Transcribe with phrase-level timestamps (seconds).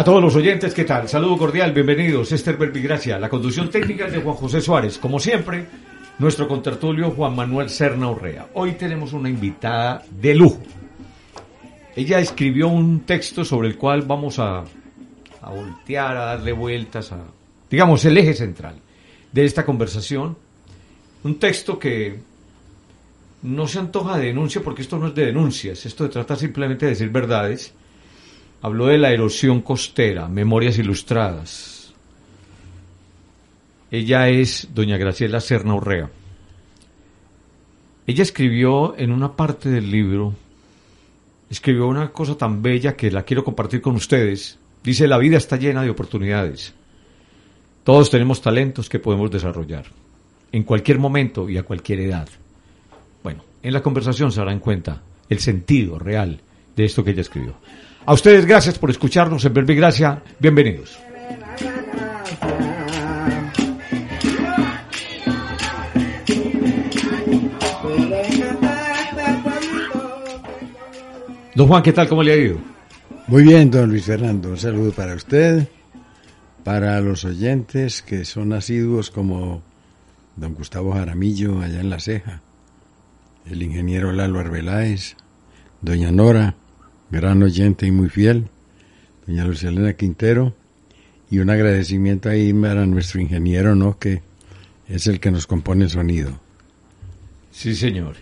[0.00, 1.10] A todos los oyentes, ¿qué tal?
[1.10, 2.32] Saludo cordial, bienvenidos.
[2.32, 4.96] Esther Belvigracia, la conducción técnica es de Juan José Suárez.
[4.96, 5.66] Como siempre,
[6.18, 8.48] nuestro contertulio Juan Manuel Serna Urrea.
[8.54, 10.62] Hoy tenemos una invitada de lujo.
[11.94, 14.64] Ella escribió un texto sobre el cual vamos a,
[15.42, 17.18] a voltear, a darle vueltas, a,
[17.68, 18.76] digamos, el eje central
[19.30, 20.34] de esta conversación.
[21.24, 22.18] Un texto que
[23.42, 26.86] no se antoja de denuncia porque esto no es de denuncias, esto se trata simplemente
[26.86, 27.74] de decir verdades
[28.62, 31.94] Habló de la erosión costera, Memorias Ilustradas.
[33.90, 36.10] Ella es doña Graciela Serna Urrea.
[38.06, 40.34] Ella escribió en una parte del libro,
[41.48, 44.58] escribió una cosa tan bella que la quiero compartir con ustedes.
[44.84, 46.74] Dice, la vida está llena de oportunidades.
[47.82, 49.86] Todos tenemos talentos que podemos desarrollar,
[50.52, 52.28] en cualquier momento y a cualquier edad.
[53.22, 56.40] Bueno, en la conversación se darán cuenta el sentido real
[56.76, 57.54] de esto que ella escribió.
[58.10, 60.20] A ustedes gracias por escucharnos en Gracia.
[60.40, 60.98] Bienvenidos.
[71.54, 72.08] Don Juan, ¿qué tal?
[72.08, 72.58] ¿Cómo le ha ido?
[73.28, 74.48] Muy bien, don Luis Fernando.
[74.48, 75.68] Un saludo para usted,
[76.64, 79.62] para los oyentes que son asiduos como
[80.34, 82.42] don Gustavo Jaramillo allá en La Ceja,
[83.48, 85.14] el ingeniero Lalo Arbeláez,
[85.80, 86.56] doña Nora,
[87.10, 88.46] gran oyente y muy fiel,
[89.26, 90.54] doña Luciana Quintero,
[91.30, 93.98] y un agradecimiento ahí para nuestro ingeniero, ¿no?
[93.98, 94.22] Que
[94.88, 96.40] es el que nos compone el sonido.
[97.50, 98.16] Sí, señor.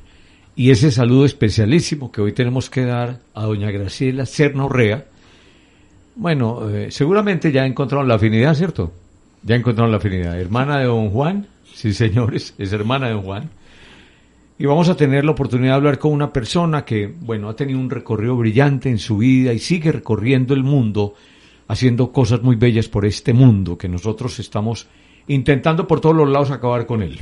[0.56, 5.06] Y ese saludo especialísimo que hoy tenemos que dar a doña Graciela Cerna Orrea.
[6.16, 8.92] Bueno, eh, seguramente ya encontraron la afinidad, ¿cierto?
[9.44, 10.38] Ya encontraron la afinidad.
[10.38, 13.50] Hermana de don Juan, sí, señores, es hermana de don Juan
[14.58, 17.78] y vamos a tener la oportunidad de hablar con una persona que, bueno, ha tenido
[17.78, 21.14] un recorrido brillante en su vida y sigue recorriendo el mundo,
[21.68, 24.88] haciendo cosas muy bellas por este mundo que nosotros estamos
[25.28, 27.20] intentando por todos los lados acabar con él.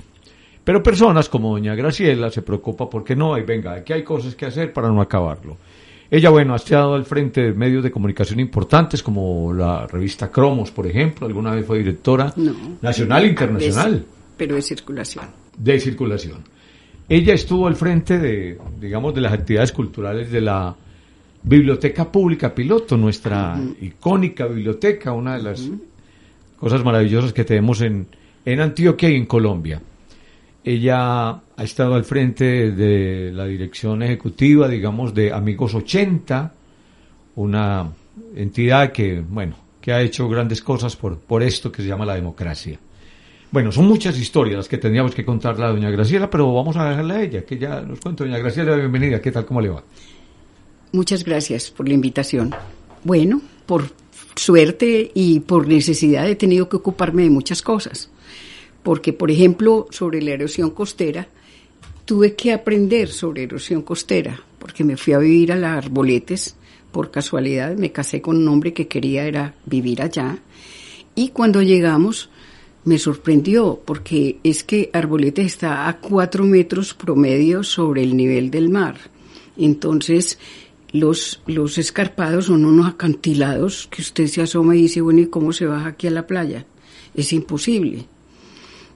[0.64, 4.46] Pero personas como doña Graciela se preocupa porque no, y venga, aquí hay cosas que
[4.46, 5.58] hacer para no acabarlo.
[6.10, 10.70] Ella, bueno, ha estado al frente de medios de comunicación importantes como la revista Cromos,
[10.70, 12.32] por ejemplo, alguna vez fue directora
[12.80, 14.04] nacional e internacional.
[14.36, 15.26] pero de circulación.
[15.58, 16.55] De circulación.
[17.08, 20.74] Ella estuvo al frente de, digamos, de las actividades culturales de la
[21.42, 25.70] Biblioteca Pública Piloto, nuestra icónica biblioteca, una de las
[26.58, 28.08] cosas maravillosas que tenemos en,
[28.44, 29.80] en Antioquia y en Colombia.
[30.64, 36.52] Ella ha estado al frente de la dirección ejecutiva, digamos, de Amigos 80,
[37.36, 37.88] una
[38.34, 42.16] entidad que, bueno, que ha hecho grandes cosas por, por esto que se llama la
[42.16, 42.80] democracia.
[43.50, 47.14] Bueno, son muchas historias que tendríamos que contarle a doña Graciela, pero vamos a dejarle
[47.14, 48.24] a ella, que ya nos cuente.
[48.24, 49.20] Doña Graciela, bienvenida.
[49.20, 49.46] ¿Qué tal?
[49.46, 49.84] ¿Cómo le va?
[50.92, 52.54] Muchas gracias por la invitación.
[53.04, 53.84] Bueno, por
[54.34, 58.10] suerte y por necesidad he tenido que ocuparme de muchas cosas.
[58.82, 61.28] Porque, por ejemplo, sobre la erosión costera,
[62.04, 66.56] tuve que aprender sobre erosión costera, porque me fui a vivir a las Arboletes.
[66.92, 70.38] Por casualidad me casé con un hombre que quería era vivir allá.
[71.14, 72.30] Y cuando llegamos,
[72.86, 78.68] me sorprendió porque es que Arbolete está a cuatro metros promedio sobre el nivel del
[78.68, 78.96] mar.
[79.56, 80.38] Entonces,
[80.92, 85.52] los, los escarpados son unos acantilados que usted se asoma y dice, bueno, ¿y cómo
[85.52, 86.64] se baja aquí a la playa?
[87.12, 88.06] Es imposible.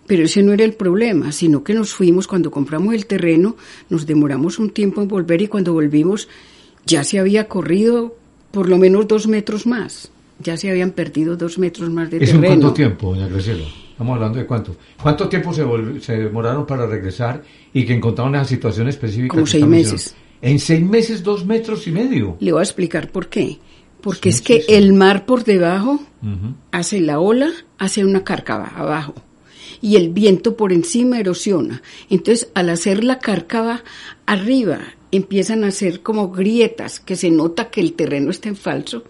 [0.07, 3.57] Pero ese no era el problema, sino que nos fuimos cuando compramos el terreno,
[3.89, 6.29] nos demoramos un tiempo en volver y cuando volvimos
[6.87, 8.17] ya se había corrido
[8.53, 12.43] por lo menos dos metros más ya se habían perdido dos metros más de terreno.
[12.43, 13.65] ¿Es cuánto tiempo, doña Graciela?
[13.91, 14.77] Estamos hablando de cuánto.
[15.03, 15.65] ¿Cuánto tiempo se,
[16.01, 17.43] se demoraron para regresar
[17.73, 19.29] y que encontraron esa situación específica?
[19.29, 20.15] Como seis meses.
[20.41, 22.37] En seis meses, dos metros y medio.
[22.41, 23.59] Le voy a explicar por qué.
[24.01, 26.01] Porque es que el mar por debajo
[26.71, 29.15] hace la ola, hace una cárcava abajo.
[29.83, 31.83] Y el viento por encima erosiona.
[32.09, 33.83] Entonces, al hacer la cárcava
[34.25, 34.79] arriba,
[35.11, 39.05] empiezan a hacer como grietas, que se nota que el terreno está en falso.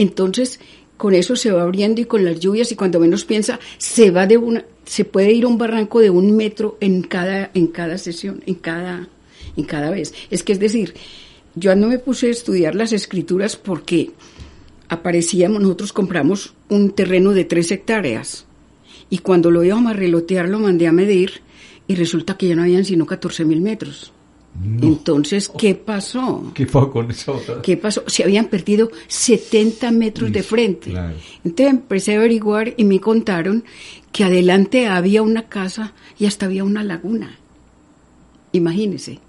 [0.00, 0.58] Entonces,
[0.96, 4.26] con eso se va abriendo y con las lluvias y cuando menos piensa, se va
[4.26, 7.98] de una, se puede ir a un barranco de un metro en cada, en cada
[7.98, 9.10] sesión, en cada,
[9.58, 10.14] en cada vez.
[10.30, 10.94] Es que es decir,
[11.54, 14.12] yo no me puse a estudiar las escrituras porque
[14.88, 18.46] aparecíamos, nosotros compramos un terreno de tres hectáreas
[19.10, 21.42] y cuando lo íbamos a relotear lo mandé a medir
[21.86, 24.14] y resulta que ya no habían sino 14 mil metros.
[24.82, 26.52] Entonces, ¿qué pasó?
[26.54, 27.40] ¿Qué fue con eso?
[27.62, 28.02] ¿Qué pasó?
[28.06, 30.92] Se habían perdido 70 metros de frente.
[31.44, 33.64] Entonces empecé a averiguar y me contaron
[34.12, 37.38] que adelante había una casa y hasta había una laguna.
[38.52, 39.20] Imagínese.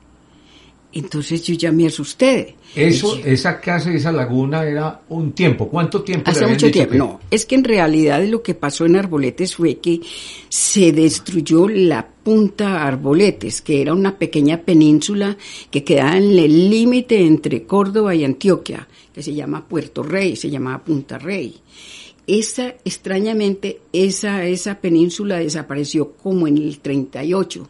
[0.93, 2.55] Entonces yo ya me asusté.
[2.75, 5.67] Eso, esa casa y esa laguna era un tiempo.
[5.69, 6.29] ¿Cuánto tiempo?
[6.29, 6.95] Hace mucho tiempo.
[6.95, 10.01] No, es que en realidad lo que pasó en Arboletes fue que
[10.49, 15.37] se destruyó la punta Arboletes, que era una pequeña península
[15.69, 20.49] que quedaba en el límite entre Córdoba y Antioquia, que se llama Puerto Rey, se
[20.49, 21.55] llamaba Punta Rey.
[22.27, 27.67] Esa, extrañamente, esa, esa península desapareció como en el 38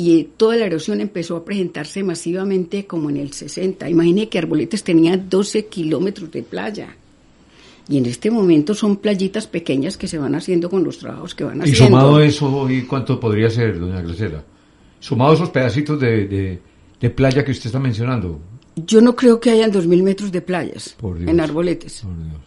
[0.00, 3.90] y toda la erosión empezó a presentarse masivamente como en el 60.
[3.90, 6.94] Imagine que Arboletes tenía 12 kilómetros de playa.
[7.88, 11.42] Y en este momento son playitas pequeñas que se van haciendo con los trabajos que
[11.42, 11.82] van haciendo.
[11.82, 14.44] ¿Y sumado eso, ¿y cuánto podría ser, doña Glacera?
[15.00, 16.60] Sumado esos pedacitos de,
[17.00, 18.40] de playa que usted está mencionando,
[18.86, 20.96] yo no creo que hayan dos mil metros de playas
[21.26, 22.04] en Arboletes.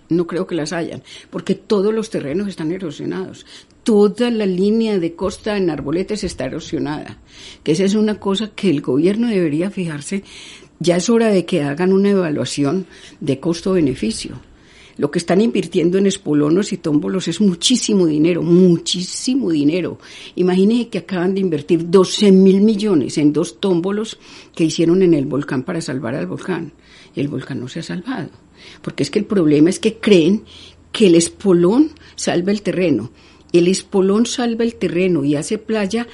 [0.09, 3.45] No creo que las hayan, porque todos los terrenos están erosionados.
[3.83, 7.19] Toda la línea de costa en Arboletes está erosionada.
[7.63, 10.23] Que esa es una cosa que el gobierno debería fijarse.
[10.79, 12.85] Ya es hora de que hagan una evaluación
[13.19, 14.39] de costo-beneficio
[15.01, 19.97] lo que están invirtiendo en espolonos y tómbolos es muchísimo dinero, muchísimo dinero.
[20.35, 24.19] Imagine que acaban de invertir 12 mil millones en dos tómbolos
[24.53, 26.73] que hicieron en el volcán para salvar al volcán.
[27.15, 28.29] Y el volcán no se ha salvado.
[28.83, 30.43] Porque es que el problema es que creen
[30.91, 33.09] que el espolón salva el terreno.
[33.53, 36.07] El espolón salva el terreno y hace playa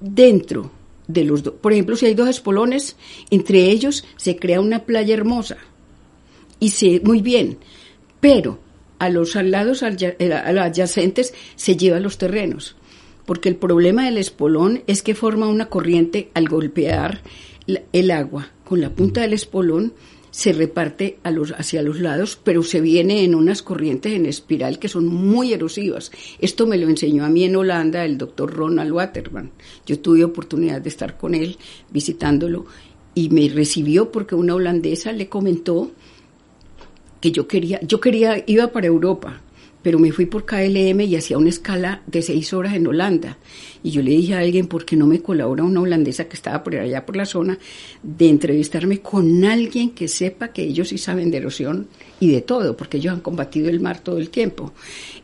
[0.00, 0.70] dentro
[1.06, 1.54] de los dos.
[1.60, 2.96] Por ejemplo, si hay dos espolones,
[3.30, 5.56] entre ellos se crea una playa hermosa.
[6.60, 7.58] Y se, muy bien,
[8.20, 8.58] pero
[8.98, 12.76] a los lados eh, adyacentes se lleva los terrenos,
[13.26, 17.22] porque el problema del espolón es que forma una corriente al golpear
[17.92, 19.94] el agua con la punta del espolón
[20.34, 24.80] se reparte a los, hacia los lados, pero se viene en unas corrientes en espiral
[24.80, 26.10] que son muy erosivas.
[26.40, 29.52] Esto me lo enseñó a mí en Holanda el doctor Ronald Waterman.
[29.86, 31.56] Yo tuve oportunidad de estar con él
[31.92, 32.66] visitándolo
[33.14, 35.92] y me recibió porque una holandesa le comentó
[37.20, 39.40] que yo quería, yo quería, iba para Europa,
[39.84, 43.36] pero me fui por KLM y hacía una escala de seis horas en Holanda.
[43.82, 46.64] Y yo le dije a alguien, ¿por qué no me colabora una holandesa que estaba
[46.64, 47.58] por allá por la zona,
[48.02, 51.86] de entrevistarme con alguien que sepa que ellos sí saben de erosión
[52.18, 54.72] y de todo, porque ellos han combatido el mar todo el tiempo.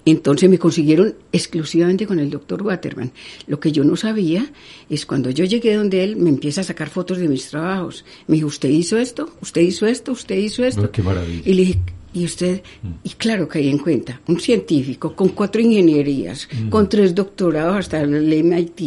[0.05, 3.13] Entonces me consiguieron exclusivamente con el doctor Waterman.
[3.47, 4.47] Lo que yo no sabía
[4.91, 8.05] es cuando yo llegué donde él me empieza a sacar fotos de mis trabajos.
[8.27, 9.31] Me dijo, ¿usted hizo esto?
[9.41, 10.13] ¿Usted hizo esto?
[10.13, 10.91] ¿Usted hizo esto?
[10.91, 11.43] qué maravilla.
[11.47, 11.79] Y le dije,
[12.13, 12.89] y usted, mm.
[13.05, 16.69] y claro que hay en cuenta, un científico con cuatro ingenierías, mm.
[16.69, 18.81] con tres doctorados hasta el MIT,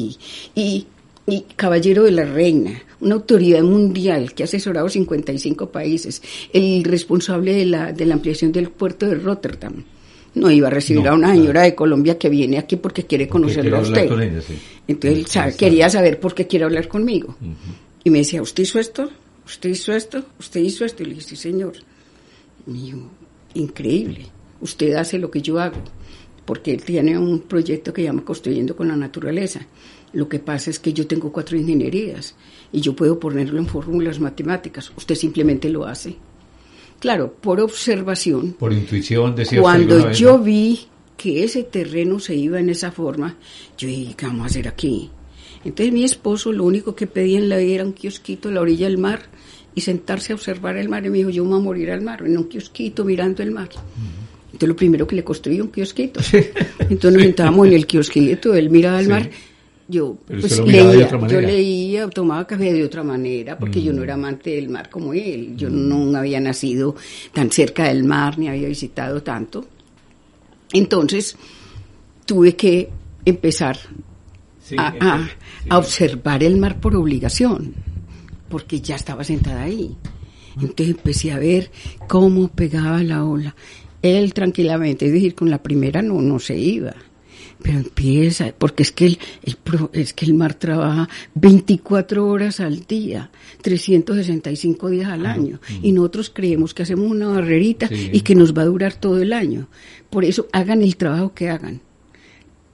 [0.56, 0.88] y,
[1.27, 7.53] y caballero de la reina, una autoridad mundial que ha asesorado 55 países, el responsable
[7.53, 9.84] de la, de la ampliación del puerto de Rotterdam
[10.36, 13.77] no iba a recibir a una señora de Colombia que viene aquí porque quiere conocerlo
[13.77, 14.10] a usted.
[14.88, 17.36] Entonces quería saber por qué quiere hablar conmigo.
[18.03, 19.10] Y me decía, ¿usted hizo esto?
[19.46, 20.24] ¿Usted hizo esto?
[20.39, 21.03] ¿Usted hizo esto?
[21.03, 21.74] Y le dije, sí, señor.
[23.53, 24.27] Increíble.
[24.62, 25.77] Usted hace lo que yo hago.
[26.46, 29.65] Porque él tiene un proyecto que llama Construyendo con la Naturaleza.
[30.12, 32.36] Lo que pasa es que yo tengo cuatro ingenierías
[32.72, 34.91] y yo puedo ponerlo en fórmulas matemáticas.
[34.96, 36.15] Usted simplemente lo hace.
[37.00, 38.53] Claro, por observación.
[38.53, 43.38] Por intuición, decía Cuando yo vi que ese terreno se iba en esa forma,
[43.77, 45.10] yo dije, ¿qué vamos a hacer aquí?
[45.65, 48.62] Entonces mi esposo lo único que pedía en la vida era un kiosquito a la
[48.62, 49.29] orilla del mar
[49.75, 51.06] y sentarse a observar el mar.
[51.06, 53.51] Y me dijo, yo me voy a morir al mar, en un kiosquito mirando el
[53.51, 53.70] mar.
[54.48, 56.20] Entonces lo primero que le construí un kiosquito.
[56.80, 59.30] Entonces nos sentábamos en el kiosquito, él miraba al mar
[59.88, 64.03] yo pues, leía, yo leía, tomaba café de otra manera, porque yo no mm.
[64.03, 65.56] era amante del mar como él.
[65.58, 65.89] Yo mm.
[66.12, 66.96] no había nacido
[67.34, 69.65] tan cerca del mar, ni había visitado tanto.
[70.72, 71.36] Entonces,
[72.25, 72.89] tuve que
[73.25, 73.77] empezar
[74.63, 75.68] Sí, a, a- sí.
[75.70, 77.74] a observar el mar por obligación,
[78.53, 79.98] porque ya estaba sentada ahí.
[80.62, 81.72] Entonces empecé a ver
[82.07, 83.55] cómo pegaba la ola.
[84.03, 86.93] Él tranquilamente, es decir, con la primera no, no se iba.
[87.63, 89.57] Pero empieza, porque es que el, el
[89.93, 93.31] es que el mar trabaja 24 horas al día,
[93.62, 95.60] 365 días al año.
[95.81, 98.10] Y nosotros creemos que hacemos una barrerita Sí.
[98.13, 99.67] y que nos va a durar todo el año.
[100.12, 101.81] Por eso hagan el trabajo que hagan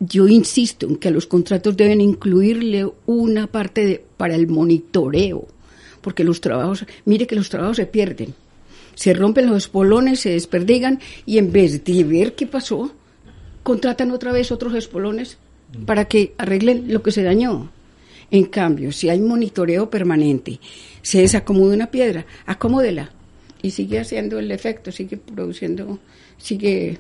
[0.02, 5.46] yo insisto en que a los contratos deben incluirle una parte de- para el monitoreo,
[6.02, 8.34] porque los trabajos, mire que los trabajos se pierden,
[8.96, 12.92] se rompen los espolones, se desperdigan y en vez de ver qué pasó,
[13.64, 15.38] contratan otra vez otros espolones
[15.86, 17.72] para que arreglen lo que se dañó.
[18.32, 20.60] En cambio, si hay monitoreo permanente,
[21.02, 23.12] se desacomoda una piedra, acomódela
[23.62, 26.00] y sigue haciendo el efecto, sigue produciendo,
[26.38, 27.00] sigue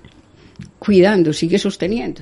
[0.79, 2.21] cuidando, sigue sosteniendo.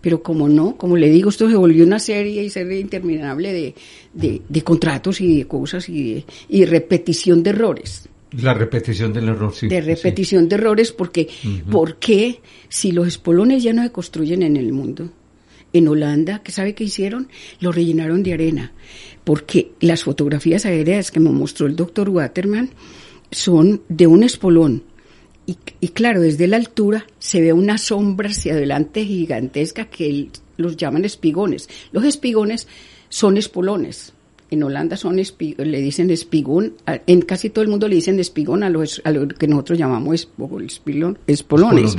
[0.00, 3.74] Pero como no, como le digo, esto se volvió una serie y serie interminable de,
[4.14, 8.08] de, de contratos y de cosas y de, y repetición de errores.
[8.32, 9.68] La repetición del error, sí.
[9.68, 9.86] de sí.
[9.86, 11.28] repetición de errores porque,
[11.70, 15.10] porque si los espolones ya no se construyen en el mundo,
[15.72, 17.28] en Holanda, ¿qué sabe qué hicieron?
[17.60, 18.72] Lo rellenaron de arena.
[19.24, 22.70] Porque las fotografías aéreas que me mostró el doctor Waterman
[23.30, 24.82] son de un espolón.
[25.48, 30.28] Y, y claro, desde la altura se ve una sombra hacia adelante gigantesca que
[30.58, 31.68] los llaman espigones.
[31.90, 32.68] Los espigones
[33.08, 34.12] son espolones.
[34.50, 38.62] En Holanda son espi- le dicen espigón, en casi todo el mundo le dicen espigón
[38.62, 40.74] a lo, es- a lo que nosotros llamamos espolones.
[41.26, 41.98] Espolones, sí.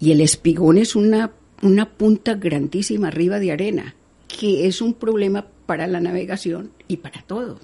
[0.00, 1.30] Y el espigón es una,
[1.62, 3.94] una punta grandísima arriba de arena,
[4.26, 7.60] que es un problema para la navegación y para todo.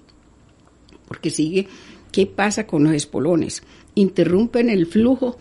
[1.09, 1.67] Porque sigue,
[2.13, 3.63] ¿qué pasa con los espolones?
[3.97, 5.37] Interrumpen el flujo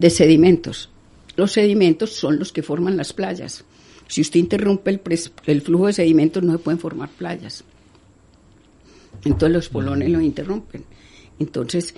[0.00, 0.90] de sedimentos.
[1.36, 3.64] Los sedimentos son los que forman las playas.
[4.08, 5.00] Si usted interrumpe el,
[5.46, 7.64] el flujo de sedimentos, no se pueden formar playas.
[9.24, 10.84] Entonces los espolones lo interrumpen.
[11.38, 11.94] Entonces,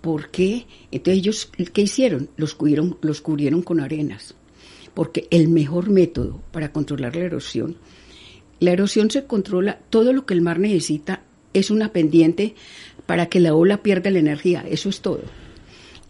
[0.00, 0.66] ¿por qué?
[0.90, 2.30] Entonces ellos, ¿qué hicieron?
[2.36, 4.34] Los cubrieron, los cubrieron con arenas.
[4.94, 7.76] Porque el mejor método para controlar la erosión,
[8.60, 12.54] la erosión se controla, todo lo que el mar necesita es una pendiente
[13.10, 15.22] para que la ola pierda la energía, eso es todo.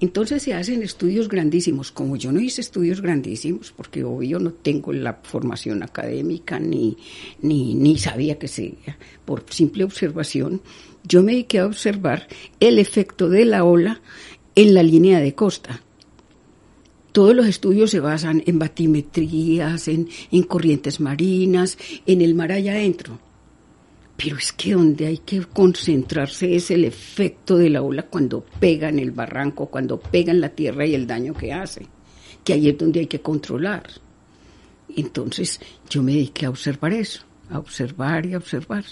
[0.00, 1.90] Entonces se hacen estudios grandísimos.
[1.90, 6.99] Como yo no hice estudios grandísimos, porque obvio no tengo la formación académica ni,
[7.40, 10.61] ni, ni sabía que sería, por simple observación,
[11.02, 12.28] yo me dediqué a observar
[12.61, 14.02] el efecto de la ola
[14.54, 15.80] en la línea de costa.
[17.12, 22.73] Todos los estudios se basan en batimetrías, en, en corrientes marinas, en el mar allá
[22.73, 23.19] adentro.
[24.22, 28.90] Pero es que donde hay que concentrarse es el efecto de la ola cuando pega
[28.90, 31.86] en el barranco, cuando pega en la tierra y el daño que hace,
[32.44, 33.84] que ahí es donde hay que controlar.
[34.94, 35.58] Entonces
[35.88, 38.84] yo me dediqué a observar eso, a observar y a observar.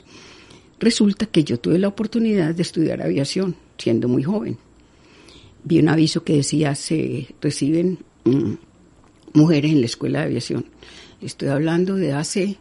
[0.81, 4.57] Resulta que yo tuve la oportunidad de estudiar aviación siendo muy joven.
[5.63, 8.55] Vi un aviso que decía se reciben mm,
[9.35, 10.65] mujeres en la escuela de aviación.
[11.21, 12.57] Estoy hablando de hace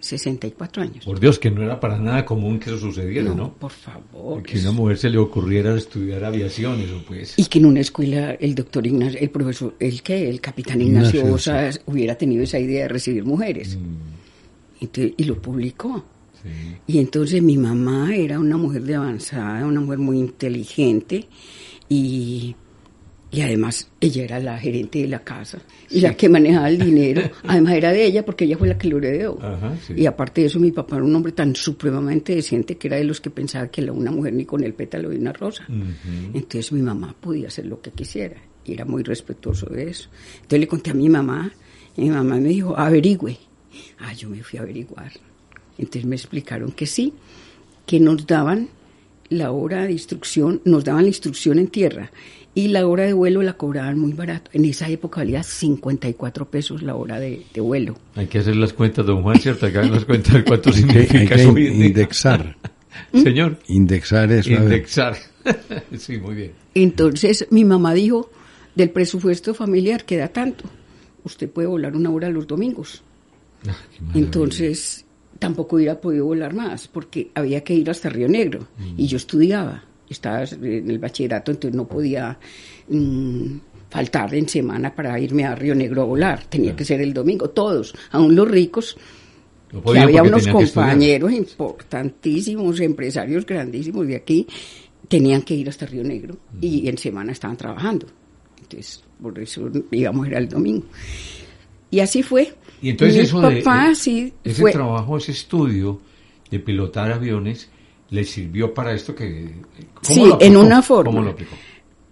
[0.00, 1.04] 64 años.
[1.04, 3.34] Por Dios, que no era para nada común que eso sucediera, ¿no?
[3.34, 4.42] No, por favor.
[4.42, 7.38] Que a una mujer se le ocurriera estudiar aviación, eso pues.
[7.38, 11.20] Y que en una escuela el doctor Ignacio, el profesor, el que, el capitán Ignacio,
[11.20, 13.76] Ignacio, Osa hubiera tenido esa idea de recibir mujeres.
[13.76, 16.04] Mm, Entonces, y lo publicó.
[16.42, 16.48] sí.
[16.86, 21.28] Y entonces mi mamá era una mujer de avanzada, una mujer muy inteligente
[21.88, 22.54] y,
[23.32, 25.58] y además ella era la gerente de la casa
[25.88, 27.22] y la que manejaba el dinero.
[27.46, 29.38] Además era de ella porque ella fue la que lo heredó.
[29.40, 29.94] Ajá, sí.
[29.96, 33.04] Y aparte de eso mi papá era un hombre tan supremamente decente que era de
[33.04, 35.64] los que pensaba que una mujer ni con el pétalo de una rosa.
[36.34, 40.08] Entonces mi mamá podía hacer lo que quisiera y era muy respetuoso de eso.
[40.34, 41.52] Entonces le conté a mi mamá
[41.96, 43.38] y mi mamá me dijo, averigüe.
[44.00, 45.12] Ah, yo me fui a averiguar.
[45.78, 47.14] Entonces me explicaron que sí,
[47.86, 48.68] que nos daban
[49.28, 52.10] la hora de instrucción, nos daban la instrucción en tierra
[52.54, 54.50] y la hora de vuelo la cobraban muy barato.
[54.52, 57.96] En esa época valía 54 pesos la hora de, de vuelo.
[58.16, 59.66] Hay que hacer las cuentas, don Juan, ¿cierto?
[59.66, 62.56] Acá las cuentas de cuánto Hay que, hay significa que indexar.
[63.12, 64.46] Señor, Indexar ver.
[64.46, 65.16] indexar.
[65.96, 66.52] sí, muy bien.
[66.74, 68.30] Entonces mi mamá dijo,
[68.74, 70.64] del presupuesto familiar queda tanto.
[71.24, 73.02] Usted puede volar una hora los domingos.
[73.66, 73.76] Ah.
[74.14, 75.04] Entonces,
[75.38, 78.66] tampoco hubiera podido volar más, porque había que ir hasta Río Negro.
[78.96, 82.38] Y yo estudiaba, estaba en el bachillerato, entonces no podía
[82.88, 83.44] mm,
[83.88, 86.44] faltar en semana para irme a Río Negro a volar.
[86.46, 88.96] Tenía que ser el domingo, todos, aún los ricos.
[89.72, 94.46] No podía había unos compañeros importantísimos, empresarios grandísimos de aquí,
[95.08, 98.06] tenían que ir hasta Río Negro y en semana estaban trabajando.
[98.60, 100.86] Entonces, por eso íbamos era el domingo.
[101.90, 102.52] Y así fue.
[102.82, 104.72] Y entonces Mi eso de- papá de- sí ese fue.
[104.72, 106.00] trabajo, ese estudio
[106.50, 107.68] de pilotar aviones,
[108.10, 109.50] le sirvió para esto que...
[109.94, 111.10] ¿cómo Sí, lo en una forma.
[111.12, 111.54] ¿Cómo lo aplicó?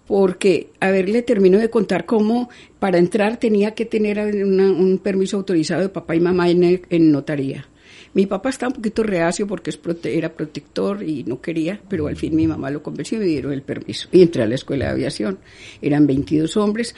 [0.07, 4.99] Porque, a ver, le termino de contar cómo para entrar tenía que tener una- un
[4.99, 7.67] permiso autorizado de papá y mamá en, en notaría.
[8.14, 12.07] Mi papá estaba un poquito reacio porque es prote- era protector y no quería, pero
[12.07, 14.09] al fin mi mamá lo convenció y me dieron el permiso.
[14.11, 15.38] Y entré a la escuela de aviación.
[15.83, 16.95] Eran 22 hombres,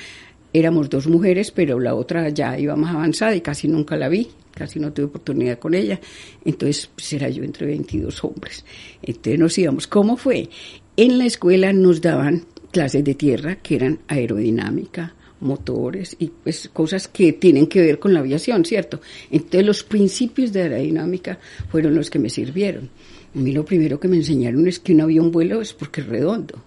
[0.53, 4.29] éramos dos mujeres, pero la otra ya iba más avanzada y casi nunca la vi,
[4.55, 6.01] casi no tuve oportunidad con ella.
[6.45, 8.65] Entonces, pues era yo entre 22 hombres.
[9.03, 9.87] Entonces nos íbamos.
[9.87, 10.49] ¿Cómo fue?
[10.97, 17.09] En la escuela nos daban clases de tierra que eran aerodinámica, motores y pues cosas
[17.09, 19.01] que tienen que ver con la aviación, ¿cierto?
[19.31, 21.39] Entonces los principios de aerodinámica
[21.71, 22.91] fueron los que me sirvieron.
[23.35, 26.07] A mí lo primero que me enseñaron es que un avión vuelo es porque es
[26.07, 26.63] redondo.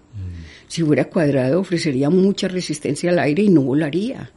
[0.67, 4.31] Si fuera cuadrado ofrecería mucha resistencia al aire y no volaría.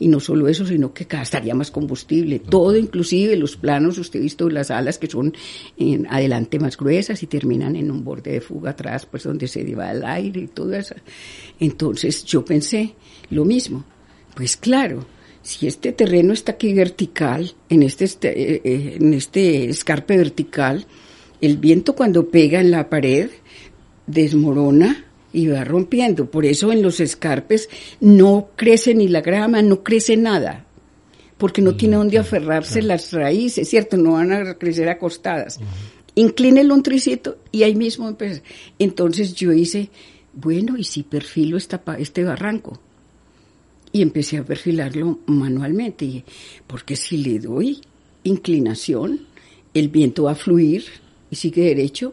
[0.00, 2.38] Y no solo eso, sino que gastaría más combustible.
[2.38, 5.34] Todo, inclusive los planos, usted ha visto las alas que son
[5.76, 9.62] en adelante más gruesas y terminan en un borde de fuga atrás, pues donde se
[9.62, 10.94] lleva el aire y todo eso.
[11.60, 12.94] Entonces yo pensé
[13.28, 13.84] lo mismo.
[14.34, 15.06] Pues claro,
[15.42, 20.86] si este terreno está aquí vertical, en este, este, eh, eh, en este escarpe vertical,
[21.42, 23.30] el viento cuando pega en la pared
[24.06, 26.30] desmorona y va rompiendo.
[26.30, 27.68] Por eso en los escarpes
[28.00, 30.66] no crece ni la grama, no crece nada,
[31.38, 33.96] porque no tiene donde aferrarse las raíces, ¿cierto?
[33.96, 35.58] No van a crecer acostadas.
[36.16, 38.42] Inclínelo un tricito y ahí mismo empecé.
[38.78, 39.88] Entonces yo hice,
[40.34, 42.78] bueno, ¿y si perfilo esta, este barranco?
[43.92, 46.24] Y empecé a perfilarlo manualmente, y-
[46.66, 47.80] porque si le doy
[48.24, 49.20] inclinación,
[49.74, 50.84] el viento va a fluir
[51.30, 52.12] y sigue derecho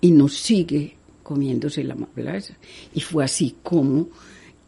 [0.00, 0.93] y no sigue
[1.24, 2.54] comiéndose la plaza.
[2.94, 4.08] Y fue así como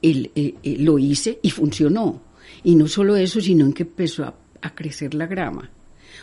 [0.03, 2.21] el- eh, eh, lo hice y funcionó.
[2.65, 5.71] Y no solo eso, sino en que empezó a, a crecer la grama.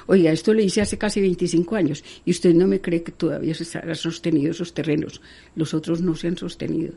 [0.07, 3.53] Oiga, esto lo hice hace casi 25 años y usted no me cree que todavía
[3.53, 5.21] se han sostenido esos terrenos.
[5.55, 6.93] Los otros no se han sostenido.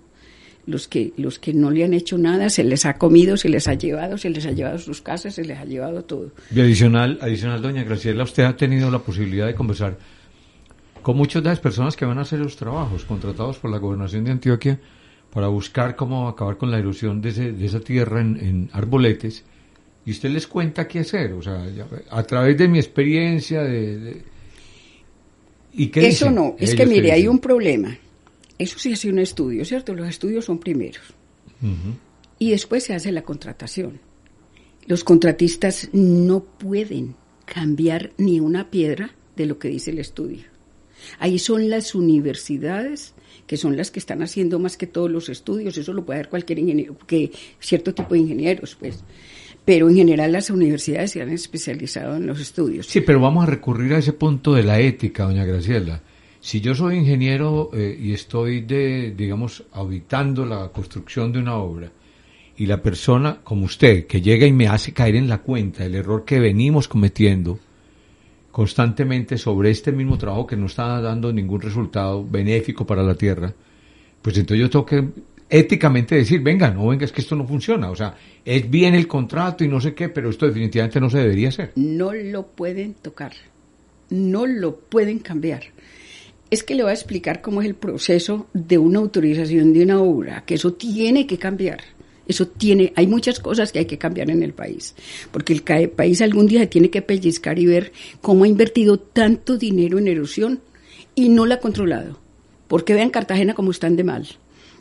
[0.67, 3.69] Los que, los que no le han hecho nada se les ha comido, se les
[3.69, 6.33] ha llevado, se les ha llevado sus casas, se les ha llevado todo.
[6.53, 9.97] Y adicional, adicional, doña Graciela, usted ha tenido la posibilidad de conversar
[11.07, 14.25] con muchas de las personas que van a hacer los trabajos contratados por la gobernación
[14.25, 14.81] de Antioquia
[15.33, 19.45] para buscar cómo acabar con la erosión de, ese- de esa tierra en, en arboletes
[20.05, 23.99] y usted les cuenta qué hacer, o sea, ya- a través de mi experiencia de...
[23.99, 24.23] de-
[25.75, 26.35] ¿Y qué Eso dicen?
[26.35, 27.97] no, es que mire, hay un problema.
[28.59, 29.95] Eso sí hace un estudio, ¿cierto?
[29.95, 31.05] Los estudios son primeros.
[32.41, 34.01] Y después se hace la contratación.
[34.89, 37.15] Los contratistas no pueden
[37.45, 40.56] cambiar ni una piedra de lo que dice el estudio.
[41.19, 43.15] Ahí son las universidades
[43.47, 45.77] que son las que están haciendo más que todos los estudios.
[45.79, 49.03] Eso lo puede hacer cualquier ingeniero, que cierto tipo de ingenieros, pues.
[49.65, 52.87] Pero en general las universidades se han especializado en los estudios.
[52.87, 56.03] Sí, pero vamos a recurrir a ese punto de la ética, doña Graciela.
[56.41, 61.91] Si yo soy ingeniero eh, y estoy, de, digamos, auditando la construcción de una obra,
[62.59, 65.95] y la persona, como usted, que llega y me hace caer en la cuenta el
[65.95, 67.59] error que venimos cometiendo
[68.57, 73.53] constantemente sobre este mismo trabajo que no está dando ningún resultado benéfico para la tierra,
[74.23, 75.05] pues entonces yo tengo que
[75.51, 77.91] éticamente decir, venga, no venga, es que esto no funciona.
[77.91, 81.19] O sea, es bien el contrato y no sé qué, pero esto definitivamente no se
[81.19, 81.73] debería hacer.
[81.77, 83.33] no lo pueden tocar,
[84.09, 85.65] no lo pueden cambiar.
[86.49, 90.01] Es que le voy a explicar cómo es el proceso de una autorización de una
[90.01, 91.81] obra, que eso tiene que cambiar.
[92.29, 94.95] Eso tiene, hay muchas cosas que hay que cambiar en el país,
[95.31, 99.57] porque el país algún día se tiene que pellizcar y ver cómo ha invertido tanto
[99.57, 100.61] dinero en erosión
[101.15, 102.19] y no la ha controlado.
[102.69, 104.27] Porque vean Cartagena como están de mal,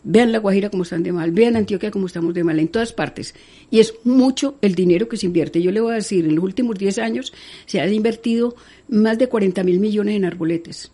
[0.03, 2.93] vean La Guajira como están de mal, vean Antioquia como estamos de mal, en todas
[2.93, 3.35] partes.
[3.69, 5.61] Y es mucho el dinero que se invierte.
[5.61, 7.31] Yo le voy a decir, en los últimos 10 años
[7.67, 8.55] se han invertido
[8.87, 10.91] más de 40 mil millones en arboletes,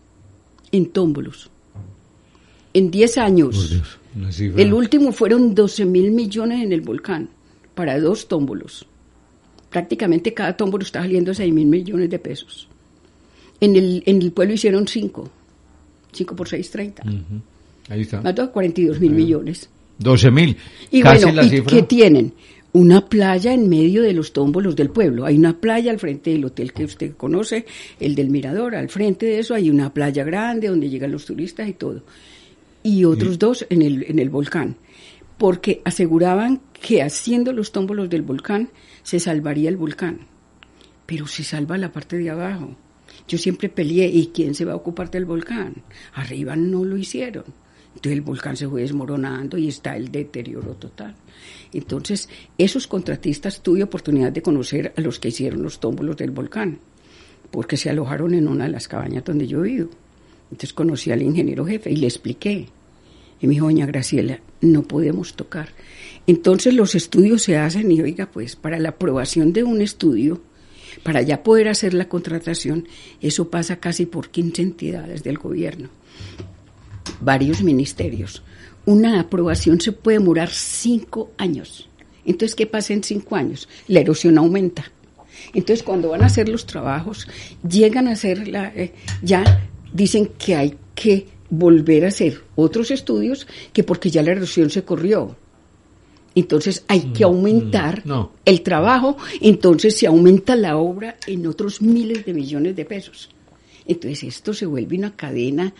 [0.70, 1.50] en tómbolos.
[2.74, 3.68] En 10 años.
[3.68, 4.01] Cifra.
[4.56, 7.28] El último fueron 12 mil millones en el volcán
[7.74, 8.86] para dos tómbolos.
[9.70, 12.68] Prácticamente cada tómbolo está saliendo 6 mil millones de pesos.
[13.60, 15.30] En el, en el pueblo hicieron 5.
[16.12, 17.02] 5 por 6, 30.
[17.04, 17.14] Ujú.
[17.88, 18.20] Ahí está.
[18.20, 19.70] Más de 42 mil millones.
[19.98, 20.56] 12 mil.
[20.90, 21.74] Y Casi bueno, la ¿y cifra.
[21.76, 22.32] qué tienen?
[22.74, 25.24] Una playa en medio de los tómbolos del pueblo.
[25.24, 27.66] Hay una playa al frente del hotel que usted conoce,
[28.00, 28.74] el del Mirador.
[28.74, 32.02] Al frente de eso hay una playa grande donde llegan los turistas y todo.
[32.82, 34.76] Y otros dos en el, en el volcán.
[35.38, 38.70] Porque aseguraban que haciendo los tómbolos del volcán
[39.02, 40.26] se salvaría el volcán.
[41.06, 42.76] Pero se salva la parte de abajo.
[43.28, 45.82] Yo siempre peleé, ¿y quién se va a ocupar del volcán?
[46.14, 47.44] Arriba no lo hicieron.
[47.94, 51.14] Entonces el volcán se fue desmoronando y está el deterioro total.
[51.72, 56.78] Entonces, esos contratistas tuve oportunidad de conocer a los que hicieron los tómbolos del volcán,
[57.50, 59.90] porque se alojaron en una de las cabañas donde yo vivo.
[60.52, 62.68] Entonces conocí al ingeniero jefe y le expliqué.
[63.40, 65.70] Y me dijo, doña Graciela, no podemos tocar.
[66.26, 70.42] Entonces los estudios se hacen y oiga, pues para la aprobación de un estudio,
[71.02, 72.86] para ya poder hacer la contratación,
[73.22, 75.88] eso pasa casi por 15 entidades del gobierno,
[77.22, 78.42] varios ministerios.
[78.84, 81.88] Una aprobación se puede demorar cinco años.
[82.26, 83.70] Entonces, ¿qué pasa en cinco años?
[83.88, 84.92] La erosión aumenta.
[85.54, 87.26] Entonces, cuando van a hacer los trabajos,
[87.66, 93.46] llegan a hacer la, eh, ya dicen que hay que volver a hacer otros estudios
[93.72, 95.36] que porque ya la erosión se corrió.
[96.34, 101.82] Entonces hay que mm, aumentar mm, el trabajo, entonces se aumenta la obra en otros
[101.82, 103.28] miles de millones de pesos.
[103.86, 105.74] Entonces esto se vuelve una cadena,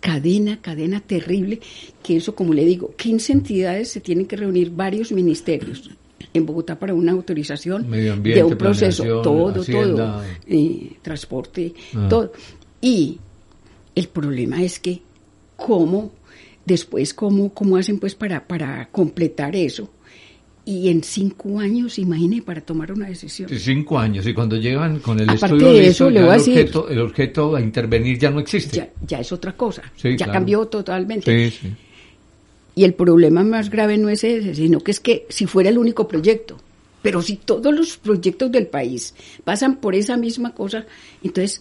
[0.00, 1.60] cadena, cadena terrible,
[2.02, 5.90] que eso, como le digo, 15 entidades se tienen que reunir varios ministerios
[6.34, 12.06] en Bogotá para una autorización de un proceso, todo, todo, eh, transporte, ah.
[12.08, 12.32] todo.
[12.82, 13.18] Y
[13.94, 15.00] el problema es que
[15.56, 16.12] cómo,
[16.66, 19.88] después, cómo, cómo hacen pues para, para completar eso.
[20.64, 23.48] Y en cinco años, imagine, para tomar una decisión.
[23.48, 26.58] cinco años, y cuando llegan con el Aparte estudio de eso, le voy a decir,
[26.58, 28.76] el, objeto, el objeto a intervenir ya no existe.
[28.76, 31.50] Ya, ya es otra cosa, ya cambió totalmente.
[31.50, 31.72] Sí, sí.
[32.74, 35.78] Y el problema más grave no es ese, sino que es que si fuera el
[35.78, 36.58] único proyecto,
[37.02, 39.14] pero si todos los proyectos del país
[39.44, 40.86] pasan por esa misma cosa,
[41.22, 41.60] entonces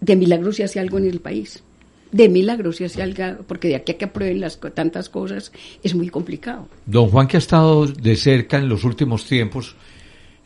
[0.00, 1.62] de milagro se hace algo en el país.
[2.10, 5.94] De milagro se hace algo, porque de aquí a que aprueben las tantas cosas es
[5.94, 6.68] muy complicado.
[6.86, 9.76] Don Juan, que ha estado de cerca en los últimos tiempos,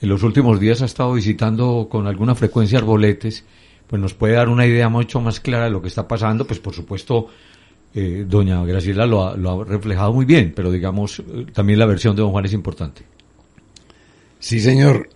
[0.00, 3.44] en los últimos días ha estado visitando con alguna frecuencia arboletes,
[3.86, 6.58] pues nos puede dar una idea mucho más clara de lo que está pasando, pues
[6.58, 7.28] por supuesto
[7.94, 11.86] eh, doña Graciela lo ha, lo ha, reflejado muy bien, pero digamos, eh, también la
[11.86, 13.02] versión de don Juan es importante.
[14.40, 15.08] Sí, señor.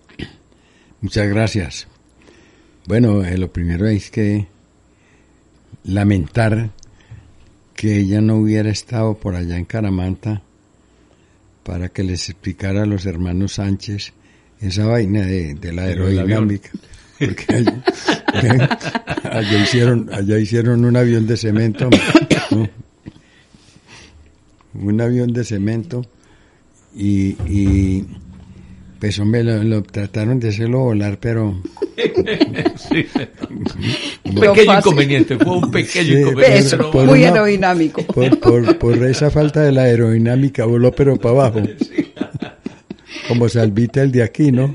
[1.01, 1.87] Muchas gracias.
[2.87, 4.47] Bueno, eh, lo primero es que
[5.83, 6.71] lamentar
[7.75, 10.41] que ella no hubiera estado por allá en Caramanta
[11.63, 14.13] para que les explicara a los hermanos Sánchez
[14.61, 16.69] esa vaina de, de la aerodinámica.
[17.19, 17.83] Porque allá,
[19.31, 21.89] allá, hicieron, allá hicieron un avión de cemento
[24.73, 26.05] un avión de cemento
[26.95, 28.05] y, y
[28.99, 31.49] pues hombre, lo, trataron de hacerlo volar, pero...
[31.49, 31.63] un
[34.39, 36.77] pequeño inconveniente, fue un pequeño inconveniente.
[36.77, 38.03] muy aerodinámico.
[38.03, 41.61] Por, por, esa falta de la aerodinámica voló pero para abajo.
[43.27, 44.73] Como Salvita el de aquí, ¿no?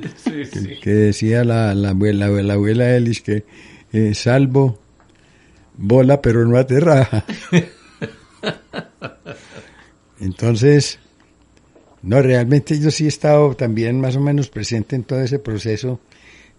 [0.83, 3.45] Que, decía la, la, abuela, la abuela Elis que
[3.93, 4.83] eh, salvo
[5.77, 7.25] bola pero no aterraja.
[10.21, 10.99] Entonces,
[12.03, 16.01] no, realmente yo sí he estado también más o menos presente en todo ese proceso.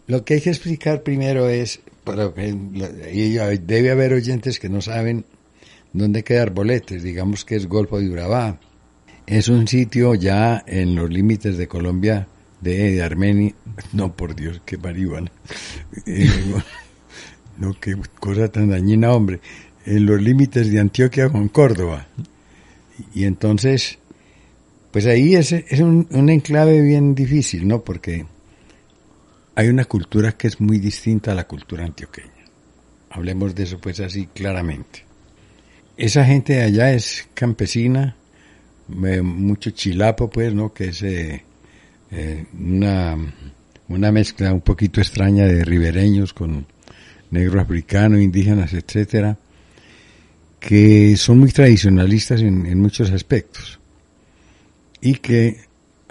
[0.07, 2.31] Lo que hay que explicar primero es, para,
[3.11, 5.25] y debe haber oyentes que no saben
[5.91, 8.59] dónde queda Arboletes, digamos que es Golfo de Urabá.
[9.25, 12.27] Es un sitio ya en los límites de Colombia,
[12.59, 13.53] de, Armenia.
[13.93, 15.31] No, por Dios, qué marihuana.
[16.05, 16.27] Eh,
[17.57, 19.39] no, qué cosa tan dañina, hombre.
[19.85, 22.07] En los límites de Antioquia con Córdoba.
[23.13, 23.99] Y entonces,
[24.93, 27.83] pues ahí es, un, enclave bien difícil, ¿no?
[27.83, 28.27] Porque
[29.55, 32.29] hay una cultura que es muy distinta a la cultura antioqueña.
[33.09, 35.03] Hablemos de eso pues así claramente.
[35.97, 38.15] Esa gente de allá es campesina,
[38.87, 40.71] mucho chilapo pues, ¿no?
[40.71, 41.43] Que es eh,
[42.11, 43.17] eh, una,
[43.87, 46.67] una mezcla un poquito extraña de ribereños con
[47.31, 49.39] negro africano, indígenas, etcétera
[50.59, 53.81] que son muy tradicionalistas en, muchos aspectos
[55.05, 55.59] y que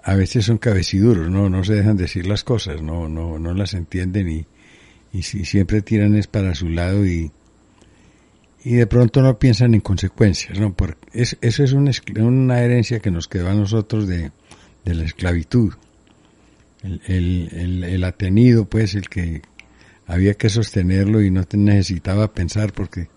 [0.02, 3.72] a veces son cabeciduros, no, no se dejan decir las cosas, no, no, no las
[3.72, 4.46] entienden y,
[5.14, 7.32] y si, siempre tiran es para su lado y,
[8.62, 10.74] y de pronto no piensan en consecuencias, ¿no?
[10.74, 14.30] Porque es, eso es una, una, herencia que nos quedó a nosotros de,
[14.84, 15.72] de la esclavitud.
[16.82, 19.40] El, el, atenido, pues, el que
[20.06, 23.08] había que sostenerlo y no necesitaba pensar porque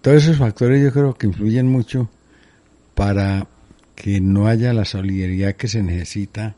[0.00, 2.10] todos esos factores yo creo que influyen mucho
[2.94, 3.46] para
[3.94, 6.56] que no haya la solidaridad que se necesita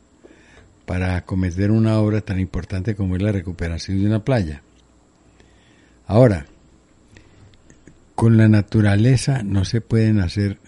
[0.86, 4.62] para acometer una obra tan importante como es la recuperación de una playa.
[6.06, 6.46] Ahora,
[8.14, 10.58] con la naturaleza no se pueden hacer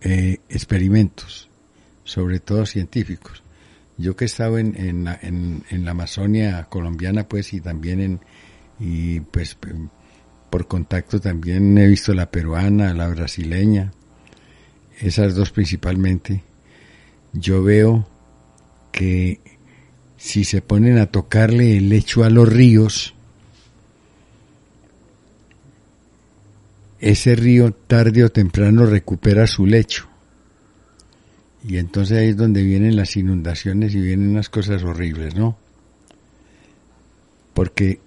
[0.00, 1.48] eh, experimentos,
[2.04, 3.42] sobre todo científicos.
[3.96, 8.20] Yo que he estado en, en, en, en, la Amazonia colombiana, pues, y también en,
[8.80, 9.56] y pues
[10.50, 13.92] por contacto también he visto la peruana, la brasileña,
[15.02, 16.42] esas dos principalmente.
[17.32, 18.06] Yo veo
[18.92, 19.40] que
[20.16, 23.14] si se ponen a tocarle el lecho a los ríos,
[27.00, 30.08] ese río tarde o temprano recupera su lecho.
[31.64, 35.56] Y entonces ahí es donde vienen las inundaciones y vienen unas cosas horribles, ¿no?
[37.54, 38.00] Porque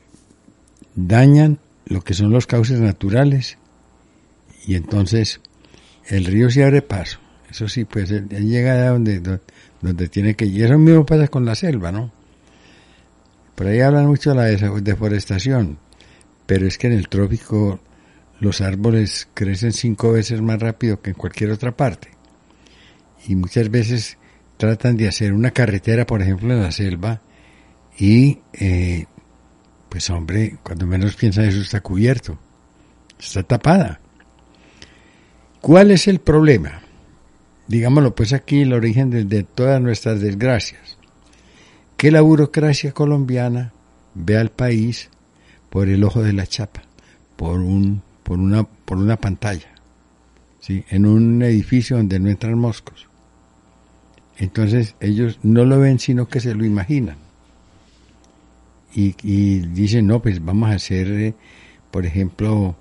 [0.96, 3.58] dañan lo que son los cauces naturales
[4.66, 5.42] y entonces
[6.08, 7.20] el río se abre paso.
[7.50, 9.22] Eso sí, pues él, llega a donde,
[9.82, 10.58] donde, tiene que ir.
[10.58, 12.12] Y eso mismo pasa con la selva, ¿no?
[13.56, 14.44] Por ahí hablan mucho de la
[14.82, 15.78] deforestación,
[16.46, 17.80] pero es que en el trópico
[18.40, 22.10] los árboles crecen cinco veces más rápido que en cualquier otra parte.
[23.28, 24.18] Y muchas veces
[24.58, 27.22] tratan de hacer una carretera, por ejemplo, en la selva,
[27.98, 29.06] y eh,
[29.88, 32.38] pues hombre, cuando menos piensa eso está cubierto,
[33.18, 34.02] está tapada.
[35.66, 36.84] ¿Cuál es el problema?
[37.68, 41.00] Digámoslo pues aquí, el origen de, todas nuestras desgracias.
[41.98, 43.74] Que la burocracia colombiana
[44.14, 45.10] ve al país
[45.72, 46.84] por el ojo de la chapa,
[47.36, 49.72] por, un, por, una, por una pantalla,
[50.60, 50.86] ¿sí?
[50.92, 53.08] en un edificio donde no entran moscos.
[54.38, 57.18] Entonces ellos no lo ven sino que se lo imaginan
[58.94, 61.34] y, y dicen, no, pues vamos a hacer, eh,
[61.90, 62.76] por ejemplo,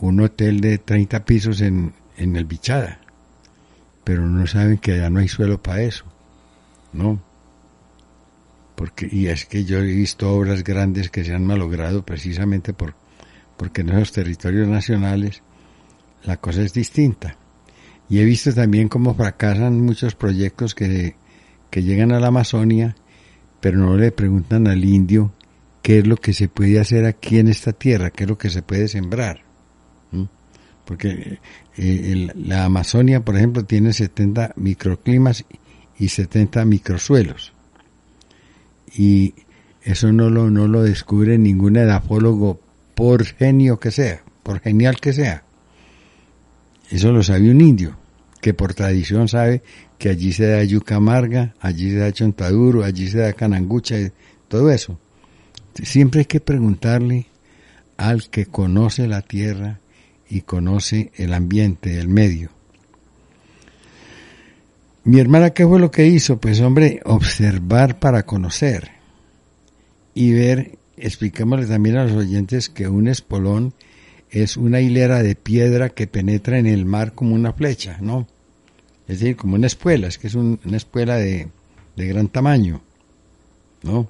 [0.00, 3.00] un hotel de 30 pisos en, en el Bichada,
[4.04, 6.04] pero no saben que allá no hay suelo para eso,
[6.92, 7.20] ¿no?
[8.74, 12.94] Porque, y es que yo he visto obras grandes que se han malogrado precisamente por,
[13.56, 15.42] porque en esos territorios nacionales
[16.24, 17.36] la cosa es distinta.
[18.08, 21.16] Y he visto también cómo fracasan muchos proyectos que,
[21.70, 22.94] que llegan a la Amazonia
[23.60, 25.32] pero no le preguntan al indio
[25.82, 28.50] qué es lo que se puede hacer aquí en esta tierra, qué es lo que
[28.50, 29.42] se puede sembrar.
[30.84, 31.38] Porque
[31.76, 35.44] eh, la Amazonia, por ejemplo, tiene 70 microclimas
[35.98, 37.52] y 70 microsuelos.
[38.96, 39.34] Y
[39.82, 42.60] eso no lo, no lo descubre ningún edafólogo
[42.94, 45.44] por genio que sea, por genial que sea.
[46.90, 47.98] Eso lo sabe un indio,
[48.40, 49.62] que por tradición sabe
[49.98, 53.96] que allí se da yuca amarga, allí se da chontaduro, allí se da canangucha,
[54.48, 54.98] todo eso.
[55.74, 57.26] Siempre hay que preguntarle
[57.96, 59.80] al que conoce la tierra
[60.28, 62.50] y conoce el ambiente, el medio.
[65.04, 66.38] Mi hermana, ¿qué fue lo que hizo?
[66.38, 68.90] Pues hombre, observar para conocer
[70.14, 73.72] y ver, expliquémosle también a los oyentes que un espolón
[74.30, 78.26] es una hilera de piedra que penetra en el mar como una flecha, ¿no?
[79.08, 81.48] es decir, como una espuela, es que es una espuela de,
[81.96, 82.82] gran tamaño,
[83.82, 84.06] ¿no?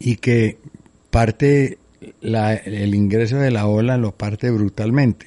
[0.00, 0.58] Y que
[1.10, 5.26] parte el ingreso de la ola lo parte brutalmente,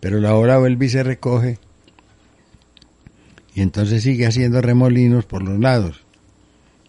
[0.00, 1.58] pero la ola vuelve y se recoge
[3.54, 6.04] y entonces sigue haciendo remolinos por los lados.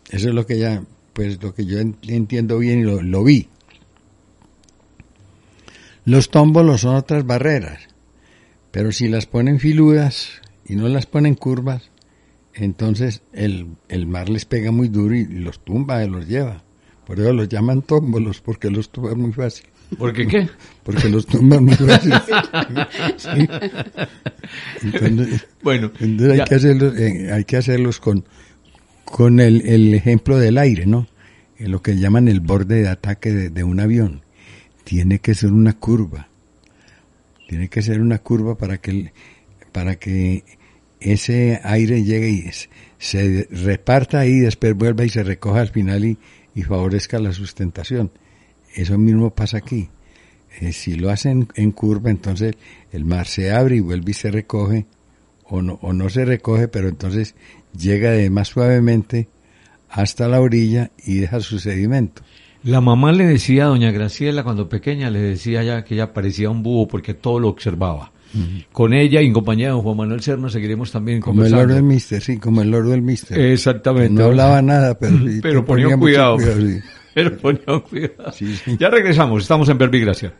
[0.09, 3.49] Eso es lo que ya, pues lo que yo entiendo bien y lo, lo vi.
[6.05, 7.87] Los tómbolos son otras barreras,
[8.71, 11.89] pero si las ponen filudas, y no las ponen curvas,
[12.53, 16.63] entonces el, el mar les pega muy duro y, los tumba y los lleva.
[17.07, 19.65] Por eso los llaman tómbolos, porque los tumba muy fácil.
[19.97, 20.49] ¿Por qué qué?
[20.83, 22.13] Porque los tumban muy fácil.
[24.83, 28.25] Entonces, bueno, hay, que hacerlos, eh, hay que hacerlos con,
[29.05, 31.07] con el, el, ejemplo del aire, ¿no?
[31.57, 34.23] En lo que llaman el borde de ataque de, de un avión.
[34.83, 36.27] Tiene que ser una curva.
[37.47, 39.11] Tiene que ser una curva para que el,
[39.71, 40.43] para que
[40.99, 42.51] ese aire llegue y
[42.97, 46.17] se reparta ahí y después vuelva y se recoja al final y,
[46.63, 48.11] favorezca la sustentación.
[48.73, 49.89] Eso mismo pasa aquí.
[50.59, 52.55] Eh, si lo hacen en curva, entonces
[52.91, 54.85] el mar se abre y vuelve y se recoge,
[55.43, 57.35] o no, o no se recoge, pero entonces
[57.77, 59.27] llega de más suavemente
[59.89, 62.23] hasta la orilla y deja su sedimento.
[62.63, 66.49] La mamá le decía a doña Graciela cuando pequeña, le decía ya que ella parecía
[66.49, 68.11] un búho porque todo lo observaba.
[68.71, 71.83] Con ella y en compañía de Juan Manuel Serna seguiremos también como el Lord del
[71.83, 73.39] Mister, sí, como el Lord del Mister.
[73.39, 74.13] Exactamente.
[74.13, 76.37] No hablaba nada, pero, pero ponía, cuidado.
[77.13, 78.33] Pero ponía cuidado.
[78.79, 80.33] Ya regresamos, estamos en Verbigracia.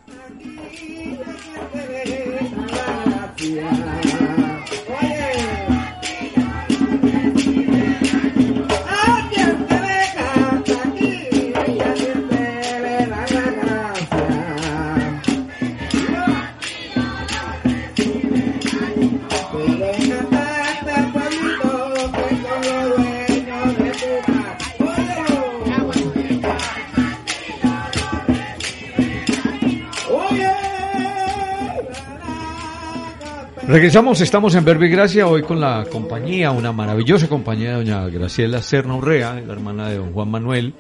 [33.68, 38.08] Regresamos, estamos en Verbo y Gracia, hoy con la compañía, una maravillosa compañía de doña
[38.08, 40.74] Graciela Serna Urrea, la hermana de don Juan Manuel,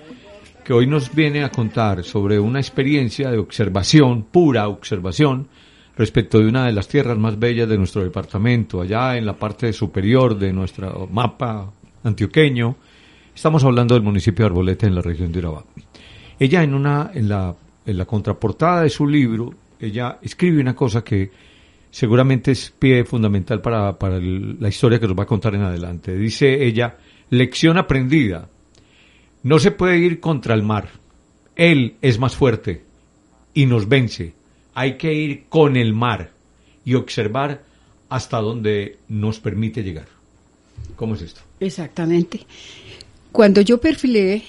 [0.63, 5.49] que hoy nos viene a contar sobre una experiencia de observación, pura observación,
[5.97, 9.73] respecto de una de las tierras más bellas de nuestro departamento, allá en la parte
[9.73, 11.69] superior de nuestro mapa
[12.05, 12.77] antioqueño.
[13.35, 15.65] Estamos hablando del municipio de Arboleta en la región de Urabá.
[16.39, 17.53] Ella en una en la
[17.85, 21.31] en la contraportada de su libro, ella escribe una cosa que
[21.91, 26.15] seguramente es pie fundamental para, para la historia que nos va a contar en adelante.
[26.17, 26.97] Dice ella,
[27.29, 28.49] lección aprendida.
[29.43, 30.89] No se puede ir contra el mar.
[31.55, 32.83] Él es más fuerte
[33.53, 34.33] y nos vence.
[34.73, 36.31] Hay que ir con el mar
[36.85, 37.63] y observar
[38.09, 40.07] hasta donde nos permite llegar.
[40.95, 41.41] ¿Cómo es esto?
[41.59, 42.45] Exactamente.
[43.31, 44.43] Cuando yo perfilé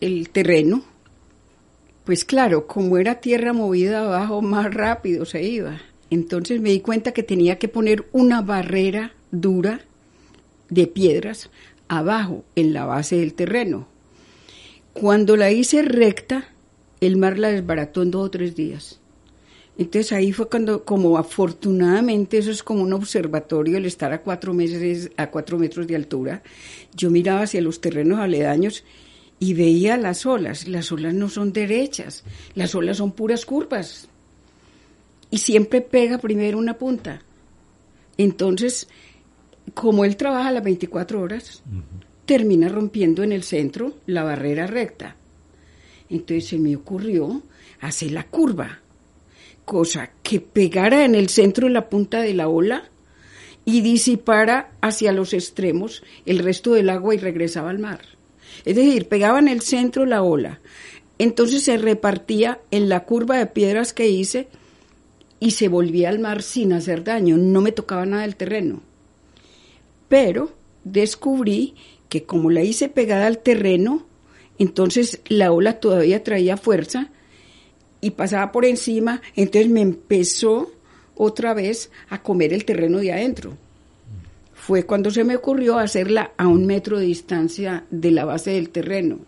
[0.00, 0.82] el terreno,
[2.04, 5.80] pues claro, como era tierra movida abajo, más rápido se iba.
[6.10, 9.80] Entonces me di cuenta que tenía que poner una barrera dura
[10.68, 11.50] de piedras
[11.88, 13.88] abajo, en la base del terreno.
[14.92, 16.48] Cuando la hice recta,
[17.00, 19.00] el mar la desbarató en dos o tres días.
[19.78, 24.54] Entonces ahí fue cuando, como afortunadamente eso es como un observatorio, el estar a cuatro,
[25.16, 26.42] a cuatro metros de altura,
[26.94, 28.84] yo miraba hacia los terrenos aledaños
[29.38, 30.68] y veía las olas.
[30.68, 34.08] Las olas no son derechas, las olas son puras curvas.
[35.30, 37.22] Y siempre pega primero una punta.
[38.16, 38.88] Entonces,
[39.74, 41.62] como él trabaja las 24 horas,
[42.26, 45.16] termina rompiendo en el centro la barrera recta.
[46.08, 47.42] Entonces se me ocurrió
[47.80, 48.80] hacer la curva,
[49.64, 52.90] cosa que pegara en el centro la punta de la ola
[53.64, 58.00] y disipara hacia los extremos el resto del agua y regresaba al mar.
[58.64, 60.60] Es decir, pegaba en el centro la ola.
[61.18, 64.48] Entonces se repartía en la curva de piedras que hice
[65.40, 67.36] y se volvía al mar sin hacer daño.
[67.36, 68.82] No me tocaba nada del terreno.
[70.08, 70.52] Pero
[70.84, 71.74] descubrí
[72.08, 74.06] que como la hice pegada al terreno,
[74.58, 77.10] entonces la ola todavía traía fuerza
[78.00, 80.70] y pasaba por encima, entonces me empezó
[81.16, 83.56] otra vez a comer el terreno de adentro
[84.60, 88.70] fue cuando se me ocurrió hacerla a un metro de distancia de la base del
[88.70, 89.18] terreno.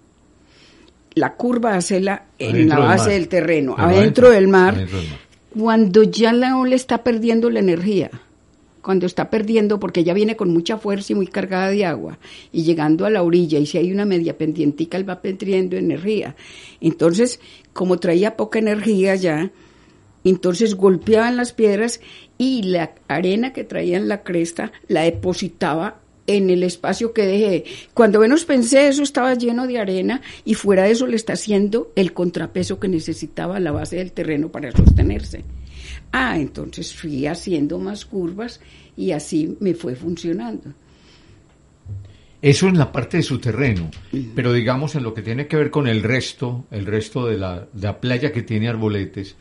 [1.14, 4.86] La curva hacerla en la base del, terreno, adentro, del mar,
[5.56, 8.10] cuando ya la ola está perdiendo la energía,
[8.82, 12.18] cuando está perdiendo, porque ella viene con mucha fuerza y muy cargada de agua,
[12.52, 16.34] y llegando a la orilla, y si hay una media pendientica, él va perdiendo energía.
[16.80, 17.40] Entonces,
[17.72, 19.52] como traía poca energía ya,
[20.24, 22.00] entonces golpeaban las piedras
[22.38, 27.64] y la arena que traía en la cresta la depositaba en el espacio que dejé.
[27.94, 31.92] Cuando menos pensé, eso estaba lleno de arena y fuera de eso le está haciendo
[31.96, 35.44] el contrapeso que necesitaba la base del terreno para sostenerse.
[36.12, 38.60] Ah, entonces fui haciendo más curvas
[38.96, 40.72] y así me fue funcionando.
[42.40, 43.88] Eso en la parte de su terreno,
[44.34, 47.68] pero digamos en lo que tiene que ver con el resto, el resto de la,
[47.72, 49.36] de la playa que tiene arboletes,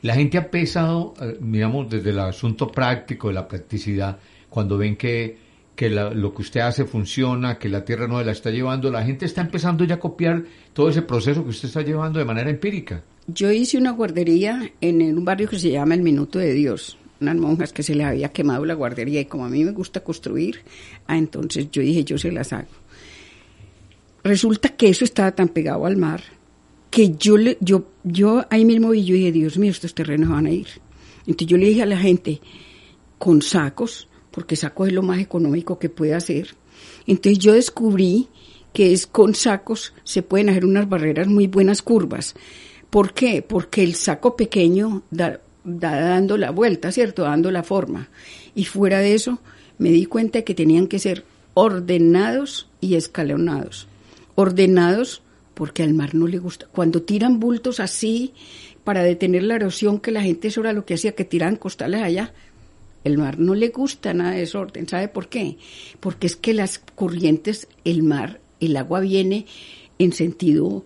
[0.00, 4.96] la gente ha pesado, eh, digamos, desde el asunto práctico, de la practicidad, cuando ven
[4.96, 5.36] que,
[5.76, 9.26] que lo que usted hace funciona, que la tierra no la está llevando, la gente
[9.26, 13.04] está empezando ya a copiar todo ese proceso que usted está llevando de manera empírica.
[13.26, 17.36] Yo hice una guardería en un barrio que se llama El Minuto de Dios, unas
[17.36, 20.60] monjas que se les había quemado la guardería y como a mí me gusta construir,
[21.06, 22.68] ah, entonces yo dije, yo se las hago.
[24.24, 26.22] Resulta que eso estaba tan pegado al mar
[26.90, 30.46] que yo, le, yo, yo ahí mismo vi, yo dije, Dios mío, estos terrenos van
[30.46, 30.68] a ir.
[31.26, 32.40] Entonces yo le dije a la gente,
[33.18, 36.48] con sacos, porque sacos es lo más económico que puede hacer.
[37.06, 38.28] Entonces yo descubrí
[38.74, 42.34] que es con sacos se pueden hacer unas barreras muy buenas curvas.
[42.90, 43.40] ¿Por qué?
[43.40, 47.22] Porque el saco pequeño da, da dando la vuelta, ¿cierto?
[47.22, 48.10] Dando la forma.
[48.54, 49.40] Y fuera de eso,
[49.78, 53.88] me di cuenta que tenían que ser ordenados y escalonados.
[54.34, 55.22] Ordenados
[55.54, 56.66] porque al mar no le gusta.
[56.70, 58.34] Cuando tiran bultos así
[58.84, 62.02] para detener la erosión, que la gente eso era lo que hacía, que tiraban costales
[62.02, 62.34] allá,
[63.06, 64.88] el mar no le gusta nada de desorden.
[64.88, 65.56] ¿Sabe por qué?
[66.00, 69.46] Porque es que las corrientes, el mar, el agua viene
[69.98, 70.84] en sentido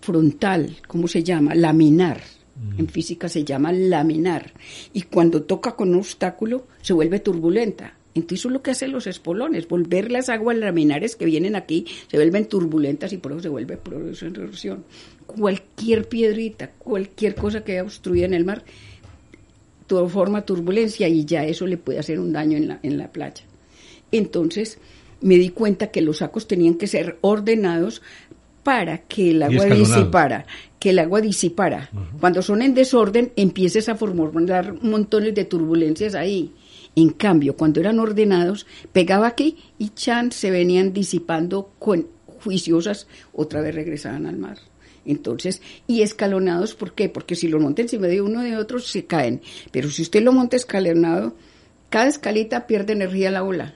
[0.00, 1.54] frontal, ¿cómo se llama?
[1.54, 2.20] Laminar.
[2.56, 2.80] Mm.
[2.80, 4.52] En física se llama laminar.
[4.92, 7.94] Y cuando toca con un obstáculo, se vuelve turbulenta.
[8.14, 11.86] Entonces eso es lo que hacen los espolones, volver las aguas laminares que vienen aquí,
[12.08, 14.84] se vuelven turbulentas y por eso se vuelve de erosión.
[15.26, 18.64] Cualquier piedrita, cualquier cosa que obstruya en el mar,
[19.86, 23.08] todo forma turbulencia y ya eso le puede hacer un daño en la, en la
[23.12, 23.44] playa.
[24.12, 24.78] Entonces
[25.20, 28.02] me di cuenta que los sacos tenían que ser ordenados
[28.62, 30.46] para que el agua disipara,
[30.80, 31.90] que el agua disipara.
[32.18, 36.52] Cuando son en desorden, empieces a formar montones de turbulencias ahí
[36.96, 42.06] En cambio, cuando eran ordenados, pegaba aquí y chan se venían disipando con
[42.42, 44.58] juiciosas, otra vez regresaban al mar.
[45.06, 47.08] Entonces, y escalonados, ¿por qué?
[47.08, 49.40] Porque si lo monta encima de uno de otro, se caen.
[49.70, 51.34] Pero si usted lo monta escalonado,
[51.90, 53.74] cada escalita pierde energía la ola.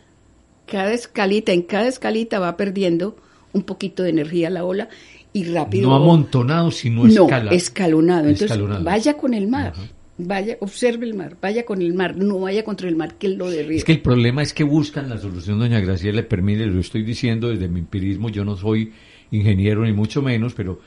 [0.67, 3.17] Cada escalita, en cada escalita va perdiendo
[3.53, 4.89] un poquito de energía la ola
[5.33, 5.89] y rápido.
[5.89, 8.29] No amontonado, sino no, escalonado.
[8.29, 9.75] Entonces, vaya con el mar.
[10.21, 13.49] Vaya, observe el mar, vaya con el mar, no vaya contra el mar que lo
[13.49, 13.77] derriba.
[13.77, 17.05] Es que el problema es que buscan la solución, doña Graciela, le permite, lo estoy
[17.05, 18.93] diciendo desde mi empirismo, yo no soy
[19.31, 20.81] ingeniero ni mucho menos, pero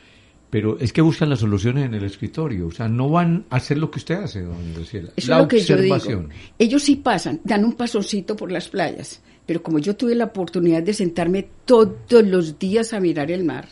[0.51, 3.77] pero es que buscan las soluciones en el escritorio, o sea, no van a hacer
[3.77, 5.09] lo que usted hace, doña Graciela.
[5.15, 6.25] Eso es lo que yo digo.
[6.59, 10.83] Ellos sí pasan, dan un pasoncito por las playas, pero como yo tuve la oportunidad
[10.83, 13.69] de sentarme todos los días a mirar el mar,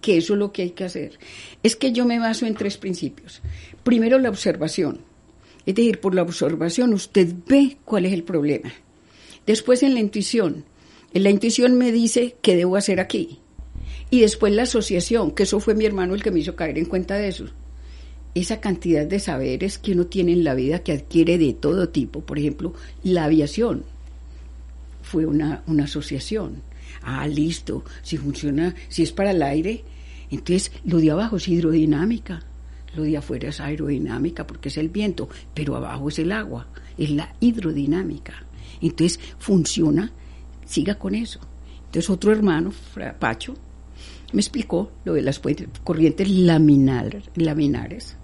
[0.00, 1.18] que eso es lo que hay que hacer.
[1.64, 3.42] Es que yo me baso en tres principios.
[3.82, 5.00] Primero, la observación.
[5.66, 8.72] Es decir, por la observación usted ve cuál es el problema.
[9.44, 10.64] Después, en la intuición.
[11.12, 13.40] En la intuición me dice qué debo hacer aquí.
[14.10, 16.84] Y después la asociación, que eso fue mi hermano el que me hizo caer en
[16.84, 17.46] cuenta de eso.
[18.34, 22.20] Esa cantidad de saberes que uno tiene en la vida que adquiere de todo tipo.
[22.20, 23.84] Por ejemplo, la aviación
[25.02, 26.62] fue una, una asociación.
[27.02, 29.84] Ah, listo, si funciona, si es para el aire,
[30.30, 32.42] entonces, lo de abajo es hidrodinámica,
[32.94, 36.66] lo de afuera es aerodinámica porque es el viento, pero abajo es el agua,
[36.98, 38.34] es la hidrodinámica.
[38.80, 40.10] Entonces, funciona,
[40.64, 41.40] siga con eso.
[41.86, 42.72] Entonces, otro hermano,
[43.18, 43.54] Pacho,
[44.32, 45.40] me explicó lo de las
[45.84, 48.16] corrientes laminar, laminares,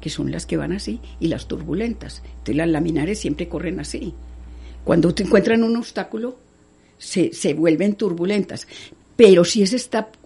[0.00, 2.22] que son las que van así, y las turbulentas.
[2.24, 4.14] Entonces, las laminares siempre corren así.
[4.84, 6.38] Cuando te encuentran un obstáculo,
[6.96, 8.66] se, se vuelven turbulentas.
[9.16, 9.78] Pero si ese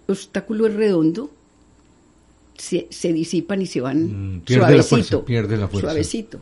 [0.07, 1.31] obstáculo es redondo,
[2.57, 5.25] se, disipan y se van mm, suavecito.
[5.25, 5.89] pierde la fuerza.
[5.89, 6.41] Suavecito.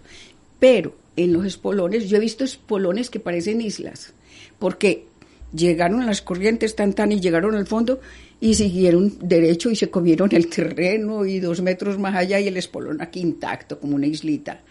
[0.60, 4.14] Pero en los espolones, yo he visto espolones que parecen islas,
[4.60, 5.06] porque
[5.54, 8.00] llegaron las corrientes tan tan y llegaron al fondo
[8.42, 12.58] y siguieron derecho y se comieron el terreno y dos metros más allá y el
[12.58, 14.62] espolón aquí intacto como una islita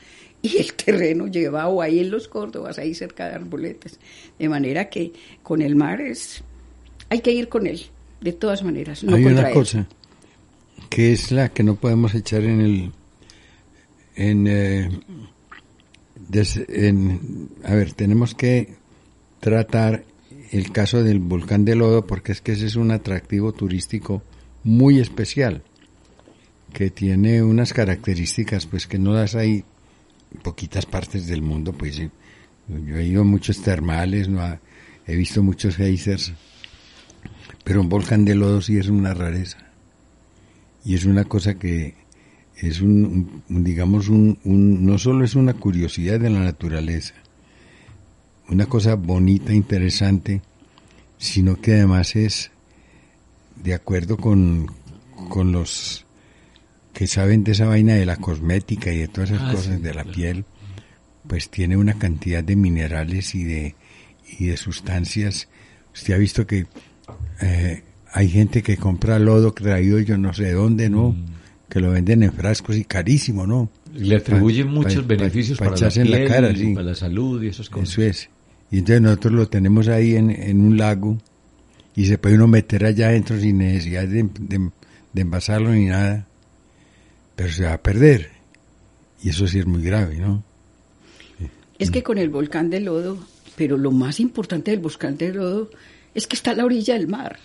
[0.42, 3.98] y el terreno llevado ahí en los Córdobas, ahí cerca de Arboletes.
[4.38, 5.12] De manera que
[5.42, 6.42] con el mar es
[7.08, 7.82] hay que ir con él,
[8.20, 9.04] de todas maneras.
[9.04, 9.86] No hay una cosa
[10.88, 12.92] que es la que no podemos echar en el
[14.16, 14.90] en, eh,
[16.68, 18.74] en a ver tenemos que
[19.38, 20.04] tratar
[20.50, 24.22] el caso del volcán de lodo porque es que ese es un atractivo turístico
[24.64, 25.62] muy especial
[26.72, 29.64] que tiene unas características pues que no las hay
[30.32, 34.58] en poquitas partes del mundo pues yo he ido a muchos termales no
[35.06, 36.32] he visto muchos geysers
[37.64, 39.58] pero un volcán de lodo sí es una rareza.
[40.84, 41.94] Y es una cosa que
[42.56, 47.14] es un, digamos, un, no solo es una curiosidad de la naturaleza,
[48.50, 50.42] una cosa bonita, interesante,
[51.18, 52.50] sino que además es
[53.62, 54.66] de acuerdo con,
[55.28, 56.04] con los
[56.92, 59.94] que saben de esa vaina de la cosmética y de todas esas ah, cosas de
[59.94, 60.44] la piel,
[61.26, 63.74] pues tiene una cantidad de minerales y de,
[64.38, 65.48] y de sustancias.
[65.94, 66.66] Usted ha visto que
[67.40, 67.82] eh,
[68.12, 71.10] hay gente que compra lodo traído yo no sé dónde, ¿no?
[71.10, 71.26] Mm.
[71.68, 73.70] Que lo venden en frascos y carísimo, ¿no?
[73.94, 77.90] Le atribuyen muchos beneficios para, la, piel, cara, para la salud y esas cosas.
[77.90, 78.30] Eso es.
[78.70, 81.18] Y entonces nosotros lo tenemos ahí en, un lago
[81.96, 84.28] y se puede uno meter allá adentro sin necesidad de,
[85.12, 86.26] de envasarlo ni nada.
[87.34, 88.30] Pero se va a perder.
[89.22, 90.42] Y eso sí es muy grave, ¿no?
[91.78, 93.18] Es que con el volcán de lodo,
[93.56, 95.70] pero lo más importante del volcán de lodo
[96.14, 97.38] es que está a la orilla del mar.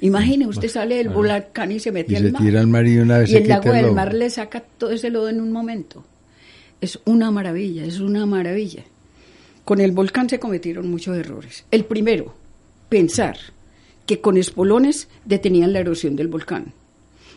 [0.00, 2.42] Imagine, usted sale del volcán y se mete al mar.
[2.42, 5.10] Tira al mar y, una vez y el agua del mar le saca todo ese
[5.10, 6.04] lodo en un momento.
[6.80, 8.84] Es una maravilla, es una maravilla.
[9.64, 11.64] Con el volcán se cometieron muchos errores.
[11.70, 12.34] El primero,
[12.88, 13.36] pensar
[14.06, 16.72] que con espolones detenían la erosión del volcán.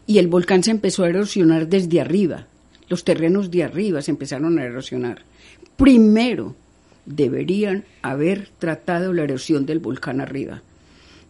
[0.07, 2.47] Y el volcán se empezó a erosionar desde arriba.
[2.89, 5.23] Los terrenos de arriba se empezaron a erosionar.
[5.77, 6.55] Primero,
[7.05, 10.61] deberían haber tratado la erosión del volcán arriba.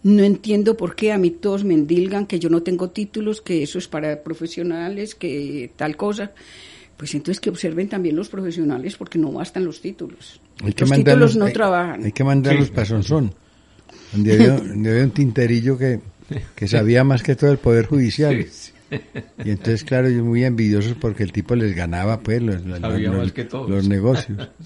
[0.04, 3.64] No entiendo por qué a mí todos me endilgan que yo no tengo títulos, que
[3.64, 6.32] eso es para profesionales, que tal cosa.
[6.98, 10.40] Pues entonces que observen también los profesionales porque no bastan los títulos.
[10.64, 12.04] los títulos no trabajan.
[12.04, 13.34] Hay que mandarlos para Sonsón,
[14.14, 16.00] donde había, un tinterillo que,
[16.56, 18.46] que sabía más que todo el Poder Judicial.
[19.44, 24.50] Y entonces, claro, yo muy envidioso porque el tipo les ganaba pues los, los negocios.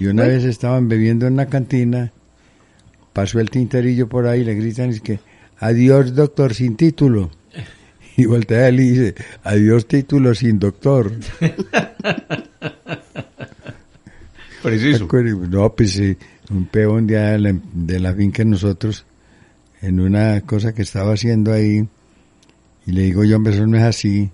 [0.00, 2.10] Y una vez estaban bebiendo en una cantina,
[3.12, 5.20] pasó el tinterillo por ahí, le gritan, es que,
[5.58, 7.30] adiós doctor sin título.
[8.16, 11.12] Y voltea él y dice, adiós título sin doctor.
[14.62, 15.08] Preciso.
[15.48, 16.16] No, pues sí,
[16.50, 19.06] un peón de la, de la finca nosotros,
[19.80, 21.86] en una cosa que estaba haciendo ahí,
[22.86, 24.30] y le digo yo, hombre, eso no es así.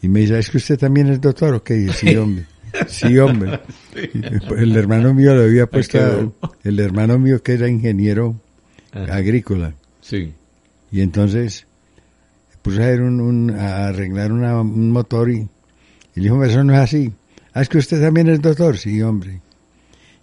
[0.00, 1.54] Y me dice, ¿es que usted también es doctor?
[1.54, 2.46] Ok, sí, hombre.
[2.88, 3.60] Sí, hombre.
[4.56, 6.34] El hermano mío lo había puesto,
[6.64, 8.40] el hermano mío que era ingeniero
[8.92, 9.74] agrícola.
[10.00, 10.32] Sí.
[10.90, 11.66] Y entonces
[12.62, 15.48] puse a, hacer un, un- a arreglar una- un motor y, y
[16.16, 17.12] le dijo, eso no es así.
[17.54, 18.78] Ah, es que usted también es doctor.
[18.78, 19.40] Sí, hombre.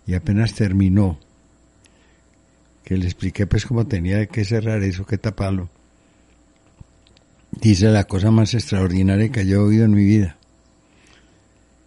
[0.07, 1.19] Y apenas terminó,
[2.83, 5.69] que le expliqué pues cómo tenía que cerrar eso, que taparlo.
[7.51, 10.37] Dice la cosa más extraordinaria que yo he oído en mi vida.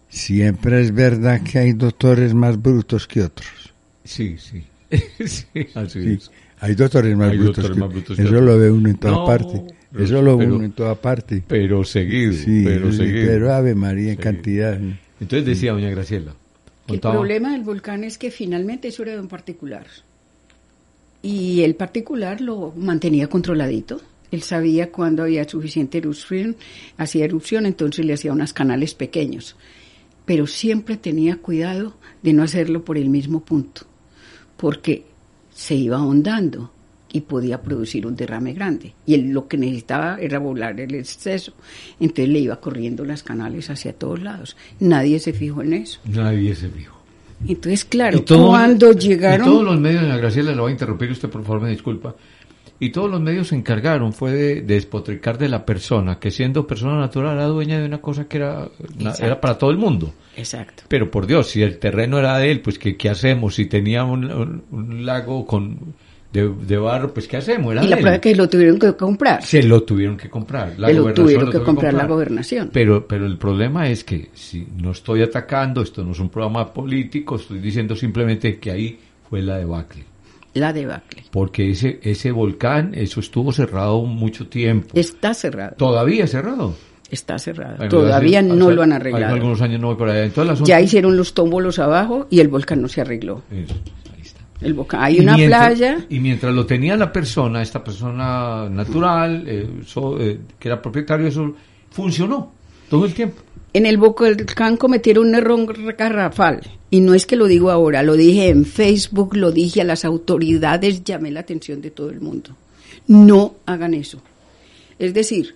[0.09, 3.73] Siempre es verdad que hay doctores más brutos que otros.
[4.03, 4.63] Sí, sí.
[5.25, 6.31] sí, así Sí, es.
[6.59, 7.55] hay doctores más Hay brutos.
[7.57, 9.63] doctores que- más brutos eso lo ve uno en toda No, parte.
[9.97, 11.43] Eso lo pero- uno en toda parte.
[11.47, 13.27] Pero seguido, Sí, pero sí, seguido.
[13.27, 14.23] pero Ave María en Sí.
[14.23, 14.79] cantidad.
[15.19, 16.33] Entonces decía doña Graciela.
[16.87, 19.85] El problema del volcán es que finalmente eso era de un particular.
[21.21, 24.01] Y el particular lo mantenía controladito.
[24.31, 26.55] Él sabía cuándo había suficiente erupción,
[26.97, 29.55] hacía erupción, entonces le hacía unos canales pequeños.
[30.25, 33.83] Pero siempre tenía cuidado de no hacerlo por el mismo punto,
[34.57, 35.05] porque
[35.53, 36.71] se iba ahondando
[37.13, 38.93] y podía producir un derrame grande.
[39.05, 41.53] Y él lo que necesitaba era volar el exceso.
[41.99, 44.57] Entonces le iba corriendo las canales hacia todos lados.
[44.81, 45.99] Nadie se fijó en eso.
[46.05, 47.01] Nadie se fijó.
[47.47, 49.45] Entonces, claro, Y todo- cuando Y llegaron...
[49.47, 52.15] todos los medios, doña Graciela, lo va a interrumpir usted, por favor, me disculpa.
[52.79, 56.65] Y todos los medios se encargaron, fue de, de despotricar de la persona, que siendo
[56.65, 58.67] persona natural era dueña de una cosa que era,
[59.19, 60.13] era para todo el mundo.
[60.35, 60.83] Exacto.
[60.87, 63.55] Pero por Dios, si el terreno era de él, pues ¿qué, qué hacemos?
[63.55, 65.93] Si tenía un, un- un lago con
[66.33, 67.71] de, de barro, pues ¿qué hacemos?
[67.73, 69.43] Era Y la prueba es que lo tuvieron que comprar.
[69.45, 70.73] Se lo tuvieron que comprar.
[70.77, 72.71] La lo tuvieron que comprar la gobernación.
[72.73, 76.73] Pero, pero el problema es que si no estoy atacando, esto no es un programa
[76.73, 80.03] político, estoy diciendo simplemente que ahí fue la debacle.
[80.55, 81.23] La debacle.
[81.31, 84.89] Porque ese, ese volcán, eso estuvo cerrado mucho tiempo.
[84.93, 85.75] Está cerrado.
[85.77, 86.75] Todavía cerrado.
[87.11, 87.75] Está cerrado.
[87.77, 89.35] Bueno, Todavía hace- no hace- lo han arreglado.
[89.35, 90.31] algunos años no voy por allá.
[90.63, 93.43] Ya hicieron los tómbolos abajo y el volcán no se arregló.
[93.51, 93.75] Eso.
[94.63, 96.05] El volcán, hay Y una mientras- playa.
[96.09, 101.25] Y mientras lo tenía la persona, esta persona natural, eh, so- eh, que era propietario
[101.25, 101.53] de eso,
[101.91, 102.51] funcionó
[102.89, 103.41] todo el tiempo.
[103.73, 106.61] En el volcán cometieron un error garrafal.
[106.91, 110.05] Y no es que lo digo ahora, lo dije en Facebook, lo dije a las
[110.05, 112.51] autoridades, llamé la atención de todo el mundo.
[113.07, 114.21] No hagan eso.
[114.99, 115.55] Es decir,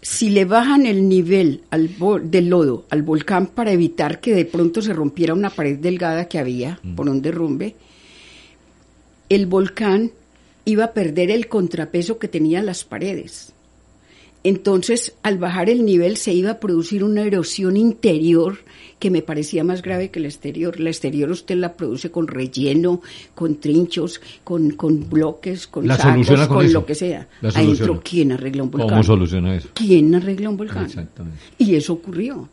[0.00, 1.90] si le bajan el nivel al
[2.30, 6.38] del lodo al volcán para evitar que de pronto se rompiera una pared delgada que
[6.38, 7.74] había por un derrumbe,
[9.28, 10.12] el volcán
[10.64, 13.52] iba a perder el contrapeso que tenían las paredes.
[14.44, 18.58] Entonces, al bajar el nivel se iba a producir una erosión interior
[18.98, 20.78] que me parecía más grave que el exterior.
[20.78, 23.02] La exterior usted la produce con relleno,
[23.34, 26.74] con trinchos, con, con bloques, con La sacos, con con, eso.
[26.74, 27.28] lo que sea.
[27.40, 28.00] La Adentro.
[28.04, 28.90] ¿quién arregla un volcán?
[28.90, 29.68] ¿Cómo soluciona eso?
[29.74, 30.84] ¿Quién arregla un volcán?
[30.86, 31.40] Exactamente.
[31.58, 32.48] Y eso ocurrió.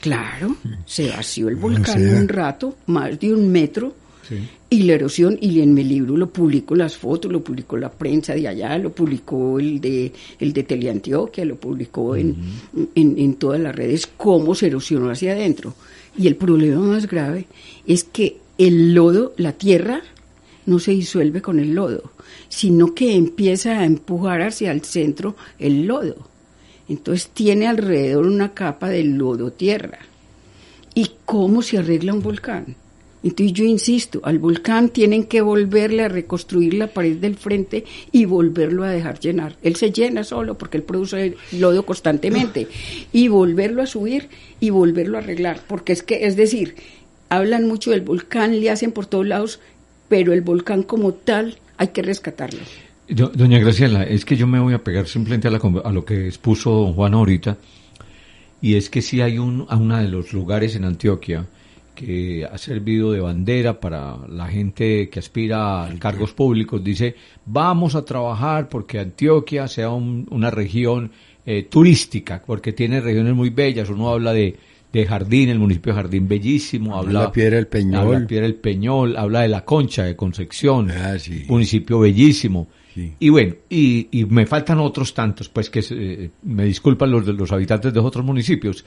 [0.00, 2.20] Claro, se vació el volcán sea.
[2.20, 3.94] un rato, más de un metro,
[4.28, 4.36] Sí.
[4.68, 8.34] y la erosión, y en mi libro lo publicó las fotos, lo publicó la prensa
[8.34, 12.36] de allá, lo publicó el de el de Teleantioquia, lo publicó en,
[12.94, 15.74] en, en todas las redes, cómo se erosionó hacia adentro.
[16.16, 17.46] Y el problema más grave
[17.86, 20.02] es que el lodo, la tierra,
[20.66, 22.12] no se disuelve con el lodo,
[22.48, 26.28] sino que empieza a empujar hacia el centro el lodo.
[26.88, 29.98] Entonces tiene alrededor una capa de lodo tierra.
[30.94, 32.76] ¿Y cómo se arregla un volcán?
[33.22, 38.24] Entonces yo insisto, al volcán tienen que volverle a reconstruir la pared del frente y
[38.24, 39.56] volverlo a dejar llenar.
[39.62, 42.66] Él se llena solo porque él produce lodo constantemente.
[43.12, 45.60] Y volverlo a subir y volverlo a arreglar.
[45.68, 46.76] Porque es que, es decir,
[47.28, 49.60] hablan mucho del volcán, le hacen por todos lados,
[50.08, 52.60] pero el volcán como tal hay que rescatarlo.
[53.08, 56.04] Do- Doña Graciela, es que yo me voy a pegar simplemente a, la a lo
[56.04, 57.58] que expuso don Juan ahorita,
[58.62, 61.46] y es que sí hay un, a uno de los lugares en Antioquia
[62.06, 66.82] que ha servido de bandera para la gente que aspira a cargos públicos.
[66.82, 67.14] Dice,
[67.46, 71.10] vamos a trabajar porque Antioquia sea un- una región
[71.46, 73.88] eh, turística, porque tiene regiones muy bellas.
[73.90, 74.56] Uno habla de,
[74.92, 77.94] de Jardín, el municipio de Jardín bellísimo, habla la Piedra del Peñol.
[78.14, 81.44] habla Piedra del Peñol, habla de la Concha de Concepción, Ah, sí.
[81.48, 82.68] municipio bellísimo.
[82.94, 83.12] Sí.
[83.20, 87.32] Y bueno, y, y me faltan otros tantos, pues que eh, me disculpan los de
[87.32, 88.84] los habitantes de otros municipios,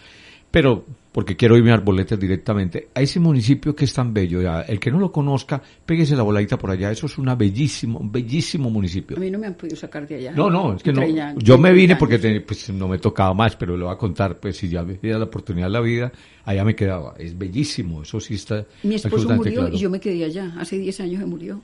[0.54, 4.62] pero porque quiero irme a Arboletes directamente, a ese municipio que es tan bello, ya,
[4.62, 8.12] el que no lo conozca, péguese la voladita por allá, eso es una bellísimo, un
[8.12, 9.18] bellísimo municipio.
[9.18, 10.32] A mí no me han podido sacar de allá.
[10.34, 11.02] No, no, es que no.
[11.40, 14.40] Yo me vine porque te- pues, no me tocaba más, pero le voy a contar,
[14.40, 16.12] pues si ya me diera la oportunidad de la vida,
[16.46, 17.16] allá me quedaba.
[17.18, 18.64] Es bellísimo, eso sí está.
[18.84, 19.76] Mi esposo murió claro.
[19.76, 20.54] y yo me quedé allá.
[20.60, 21.60] Hace 10 años se murió.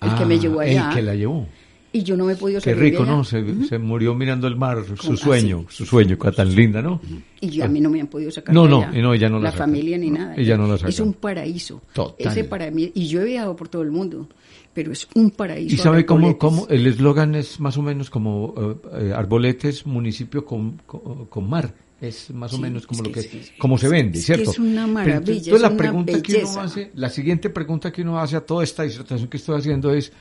[0.00, 0.88] El Ah, que me llevó allá.
[0.90, 1.46] El que la llevó.
[1.94, 3.12] Y yo no me he podido Qué rico, allá.
[3.12, 3.24] ¿no?
[3.24, 5.76] Se, se murió mirando el mar, su Como sueño, así.
[5.76, 7.00] su sueño, tan linda, ¿no?
[7.40, 9.44] Y yo, a mí no me han podido sacar No, no, no, ella no la
[9.44, 9.64] La saca.
[9.64, 10.34] familia ni nada.
[10.36, 11.02] Ella no la Es saca.
[11.02, 11.82] un paraíso.
[11.92, 12.32] Total.
[12.32, 14.26] Ese para mí, y yo he viajado por todo el mundo,
[14.72, 15.74] pero es un paraíso.
[15.74, 20.46] ¿Y sabe cómo, cómo el eslogan es más o menos como eh, eh, Arboletes, municipio
[20.46, 21.74] con, con, con mar?
[22.00, 24.24] Es más o Sí, menos como es lo que que, es- como se vende, es
[24.26, 24.50] ¿cierto?
[24.50, 28.02] es una maravilla, entonces, es la una pregunta que uno hace, la siguiente pregunta que
[28.02, 30.12] uno hace a toda esta disertación que estoy haciendo es,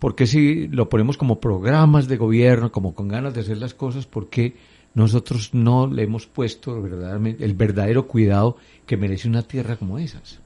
[0.00, 3.74] ¿por qué si lo ponemos como programas de gobierno, como con ganas de hacer las
[3.74, 4.56] cosas, por qué
[4.94, 10.40] nosotros no le hemos puesto verdaderamente el verdadero cuidado que merece una tierra como esas?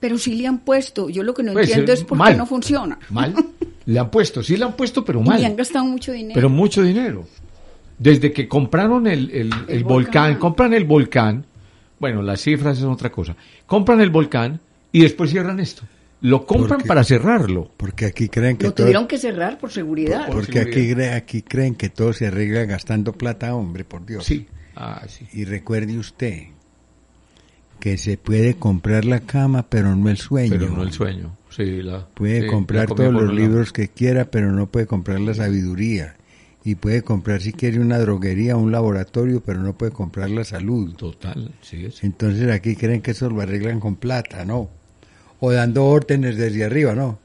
[0.00, 1.10] Pero sí le han puesto.
[1.10, 2.32] Yo lo que no Pues, entiendo eh, es por mal.
[2.32, 2.98] qué no funciona.
[3.10, 3.34] Mal.
[3.86, 5.40] Le han puesto, sí le han puesto, pero Y mal.
[5.40, 6.34] le han gastado mucho dinero.
[6.34, 7.24] Pero mucho dinero.
[7.98, 10.34] Desde que compraron el, el- el volcán, volcán.
[10.38, 11.46] compran el volcán,
[11.98, 13.34] bueno, las cifras es otra cosa,
[13.66, 14.60] compran el volcán
[14.92, 15.82] y después cierran esto.
[16.20, 17.70] Lo compran para cerrarlo.
[17.76, 20.26] Porque aquí creen que lo todo, tuvieron que cerrar por seguridad.
[20.26, 21.12] Por- porque aquí, seguridad.
[21.12, 24.24] cre- aquí creen que todo se arregla gastando plata, hombre, por Dios.
[24.24, 24.46] Sí.
[24.74, 25.26] Ah, sí.
[25.32, 26.44] Y recuerde usted
[27.80, 30.50] que se puede comprar la cama, pero no el sueño.
[30.58, 31.36] Pero no el sueño.
[31.50, 34.86] Sí, la, Puede sí, comprar la todos por los libros que quiera, pero no puede
[34.86, 36.16] comprar la sabiduría.
[36.64, 40.94] Y puede comprar si quiere una droguería, un laboratorio, pero no puede comprar la salud.
[40.96, 42.02] Total, sí, es.
[42.02, 44.68] Entonces aquí creen que eso lo arreglan con plata, ¿no?
[45.40, 47.18] O dando órdenes desde arriba, ¿no?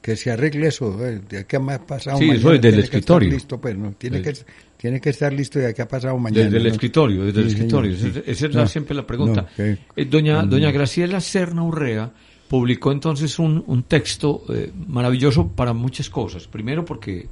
[0.00, 2.38] Que se arregle eso, eh, de aquí a más pasado Sí, mañana.
[2.40, 3.30] eso es del tiene que estar escritorio.
[3.30, 3.92] listo, pues, ¿no?
[3.98, 4.32] Tiene, que,
[4.76, 6.44] tiene que estar listo de aquí a pasado mañana.
[6.44, 6.68] Desde el ¿no?
[6.70, 7.94] escritorio, desde el escritorio.
[7.96, 8.30] señor, Esa- sí.
[8.30, 9.46] Esa es No, siempre la pregunta.
[9.58, 12.10] Eh, doña, doña Graciela Serna Urrea
[12.48, 16.46] publicó entonces un, un texto eh, maravilloso para muchas cosas.
[16.48, 17.26] Primero porque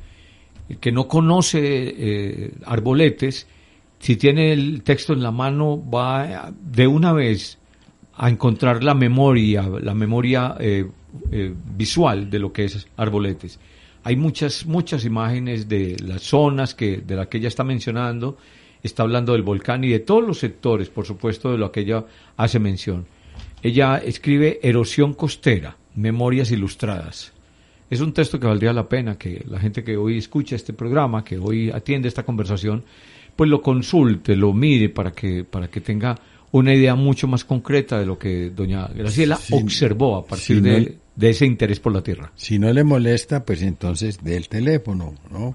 [0.68, 3.46] el que no conoce eh, Arboletes,
[4.00, 7.56] si tiene el texto en la mano, va de una vez
[8.16, 10.86] a encontrar la memoria, la memoria eh,
[11.30, 13.58] eh, visual de lo que es Arboletes.
[14.04, 18.38] Hay muchas, muchas imágenes de las zonas que, de las que ella está mencionando,
[18.82, 22.04] está hablando del volcán y de todos los sectores, por supuesto, de lo que ella
[22.36, 23.06] hace mención.
[23.62, 27.32] Ella escribe Erosión costera, Memorias ilustradas.
[27.88, 31.24] Es un texto que valdría la pena que la gente que hoy escucha este programa,
[31.24, 32.84] que hoy atiende esta conversación,
[33.34, 36.16] pues lo consulte, lo mire para que, para que tenga
[36.58, 40.68] una idea mucho más concreta de lo que doña Graciela Sí, observó a partir no-
[40.72, 42.32] de, de ese interés por la tierra.
[42.36, 45.54] Si no le molesta, pues entonces dé el teléfono, ¿no?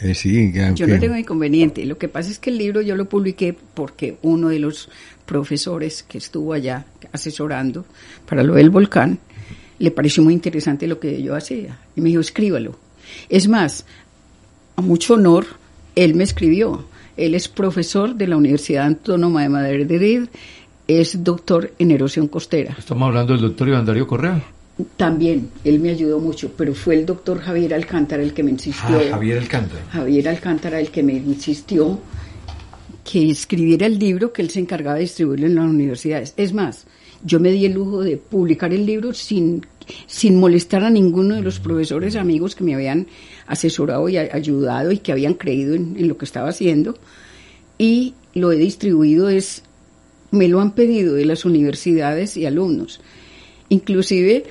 [0.00, 1.84] Eh, sí, Yo no tengo inconveniente.
[1.84, 4.88] Lo que pasa es que el libro yo lo publiqué porque uno de los
[5.26, 7.84] profesores que estuvo allá asesorando
[8.28, 9.18] para lo del volcán
[9.78, 11.78] le pareció muy interesante lo que yo hacía.
[11.94, 12.76] Y me dijo, escríbalo.
[13.28, 13.84] Es más,
[14.76, 15.46] a mucho honor,
[15.94, 16.86] él me escribió.
[17.16, 20.28] Él es profesor de la Universidad Autónoma de Madrid,
[20.88, 22.74] es doctor en erosión costera.
[22.78, 24.42] Estamos hablando del doctor Iván Darío Correa.
[24.96, 28.98] También, él me ayudó mucho, pero fue el doctor Javier Alcántara el que me insistió.
[28.98, 29.82] Ah, Javier Alcántara.
[29.90, 32.00] Javier Alcántara el que me insistió
[33.04, 36.34] que escribiera el libro que él se encargaba de distribuirlo en las universidades.
[36.36, 36.86] Es más,
[37.24, 39.66] yo me di el lujo de publicar el libro sin,
[40.06, 43.06] sin molestar a ninguno de los profesores amigos que me habían
[43.46, 46.96] asesorado y ayudado y que habían creído en, en lo que estaba haciendo.
[47.78, 49.62] Y lo he distribuido es,
[50.30, 53.00] me lo han pedido de las universidades y alumnos.
[53.68, 54.44] Inclusive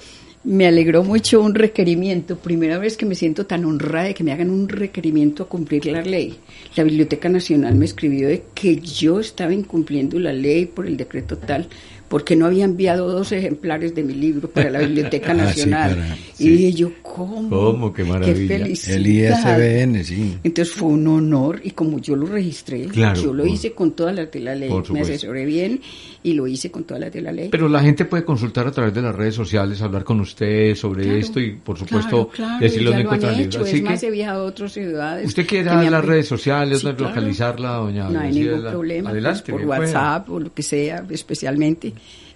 [0.44, 4.32] me alegró mucho un requerimiento, primera vez que me siento tan honrada de que me
[4.32, 6.36] hagan un requerimiento a cumplir la ley.
[6.76, 11.38] La Biblioteca Nacional me escribió de que yo estaba incumpliendo la ley por el decreto
[11.38, 11.68] tal,
[12.12, 16.18] porque no había enviado dos ejemplares de mi libro para la Biblioteca Ah, sí, Nacional.
[16.38, 17.50] y dije yo, ¿cómo?
[17.50, 17.94] ¿Cómo?
[17.94, 18.58] Qué maravilla.
[18.58, 18.98] felicidad.
[18.98, 20.38] El ISBN, sí.
[20.44, 23.94] Entonces fue un honor y como yo lo registré, Claro, yo lo por- hice con
[23.94, 24.70] todas las de la ley.
[24.92, 25.80] Me asesoré bien
[26.22, 27.48] y lo hice con todas las de la ley.
[27.50, 31.04] Pero la gente puede consultar a través de las redes sociales, hablar con usted sobre
[31.06, 33.64] Claro, esto y, por supuesto, claro, ya dónde lo han encuentra el libro.
[33.64, 35.28] Así es más, que he viajado a otras ciudades.
[35.28, 39.10] usted quiere dar las redes sociales, Sí, localizarla, doña No hay ningún problema.
[39.12, 39.80] pues, Adelante, por pueda.
[39.80, 41.94] WhatsApp o lo que sea, especialmente.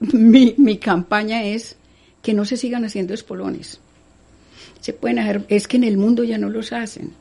[0.00, 1.76] mi, mi campaña es
[2.22, 3.80] que no se sigan haciendo espolones.
[4.80, 7.12] Se pueden hacer, es que en el mundo ya no los hacen.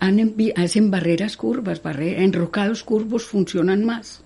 [0.00, 4.22] hacen barreras curvas, barreras, enrocados curvos funcionan más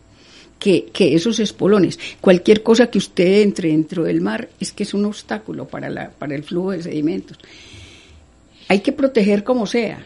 [0.59, 1.99] que, que, esos espolones.
[2.21, 6.11] Cualquier cosa que usted entre dentro del mar es que es un obstáculo para, la,
[6.11, 7.39] para el flujo de sedimentos.
[8.69, 10.05] Hay que proteger como sea,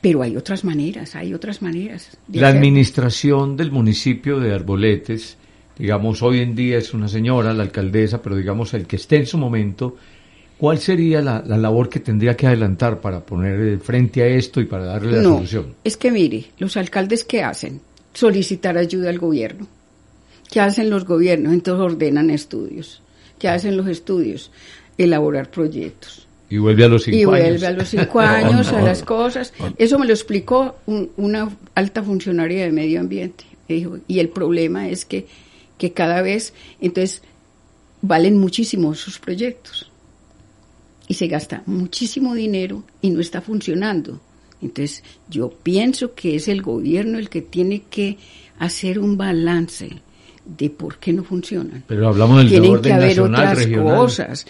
[0.00, 2.16] pero hay otras maneras, hay otras maneras.
[2.32, 5.36] La administración del municipio de Arboletes,
[5.78, 9.26] digamos, hoy en día es una señora, la alcaldesa, pero digamos, el que esté en
[9.26, 9.96] su momento,
[10.58, 14.84] ¿cuál sería la, labor que tendría que adelantar para poner frente a esto y para
[14.84, 15.74] darle la solución?
[15.84, 17.80] Es que mire, los alcaldes ¿qué hacen?
[18.12, 19.66] Solicitar ayuda al gobierno.
[20.50, 21.52] ¿Qué hacen los gobiernos?
[21.52, 23.02] Entonces ordenan estudios.
[23.38, 24.50] ¿Qué hacen los estudios?
[24.96, 27.46] Elaborar proyectos y vuelve a los cinco años.
[27.46, 29.52] Y vuelve a los cinco años, a las cosas.
[29.76, 30.76] Eso me lo explicó
[31.16, 33.44] una alta funcionaria de medio ambiente.
[33.68, 35.26] Dijo, y el problema es que,
[35.78, 37.22] que cada vez, entonces,
[38.02, 39.90] valen muchísimo sus proyectos.
[41.06, 44.20] Y se gasta muchísimo dinero y no está funcionando.
[44.60, 48.18] Entonces, yo pienso que es el gobierno el que tiene que
[48.58, 49.88] hacer un balance
[50.44, 51.84] de por qué no funcionan.
[51.86, 54.46] Pero hablamos del Tienen que haber otras cosas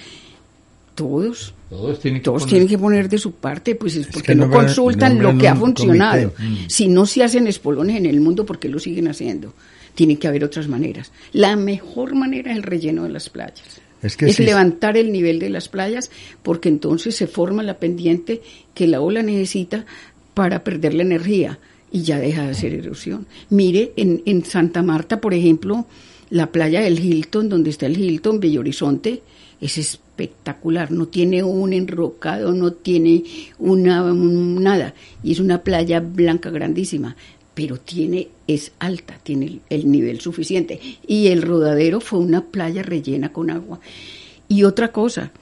[0.99, 1.55] todos.
[1.71, 2.49] Todos tienen que, poner...
[2.49, 6.33] tienen que poner de su parte, pues es porque no, consultan lo que ha funcionado.
[6.37, 6.57] Mm.
[6.67, 9.55] Si no se hacen espolones en el mundo, ¿por qué lo siguen haciendo?
[9.99, 11.11] Tiene que haber otras maneras.
[11.33, 13.81] La mejor manera es el relleno de las playas.
[14.01, 16.13] Es, levantar el nivel de las playas
[16.45, 18.41] porque entonces se forma la pendiente
[18.75, 19.87] que la ola necesita
[20.35, 21.59] para perder la energía
[21.91, 23.27] y ya deja de hacer erosión.
[23.51, 25.85] Mire, en, en Santa Marta, por ejemplo,
[26.31, 29.23] la playa del Hilton, donde está el Hilton, Bello Horizonte,
[29.61, 33.25] es espectacular, no tiene un enrocado, no tiene
[33.59, 34.95] una nada,
[35.25, 37.17] y es una playa blanca grandísima,
[37.59, 43.33] pero tiene es alta, tiene el, nivel suficiente y el rodadero fue una playa rellena
[43.33, 43.81] con agua.
[44.47, 45.33] Y otra cosa,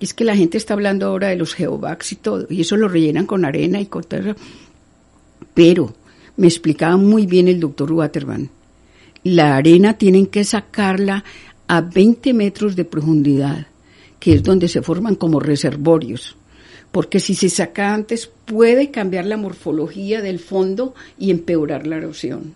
[0.00, 2.88] es que la gente está hablando ahora de los geobags y todo, y eso lo
[2.88, 4.34] rellenan con arena y con tierra,
[5.52, 5.94] pero
[6.38, 8.48] me explicaba muy bien el doctor Waterman,
[9.22, 11.24] la arena tienen que sacarla
[11.68, 13.66] a 20 metros de profundidad,
[14.18, 16.38] que es donde se forman como reservorios.
[16.96, 22.54] Porque si se saca antes puede cambiar la morfología del fondo y empeorar la erosión.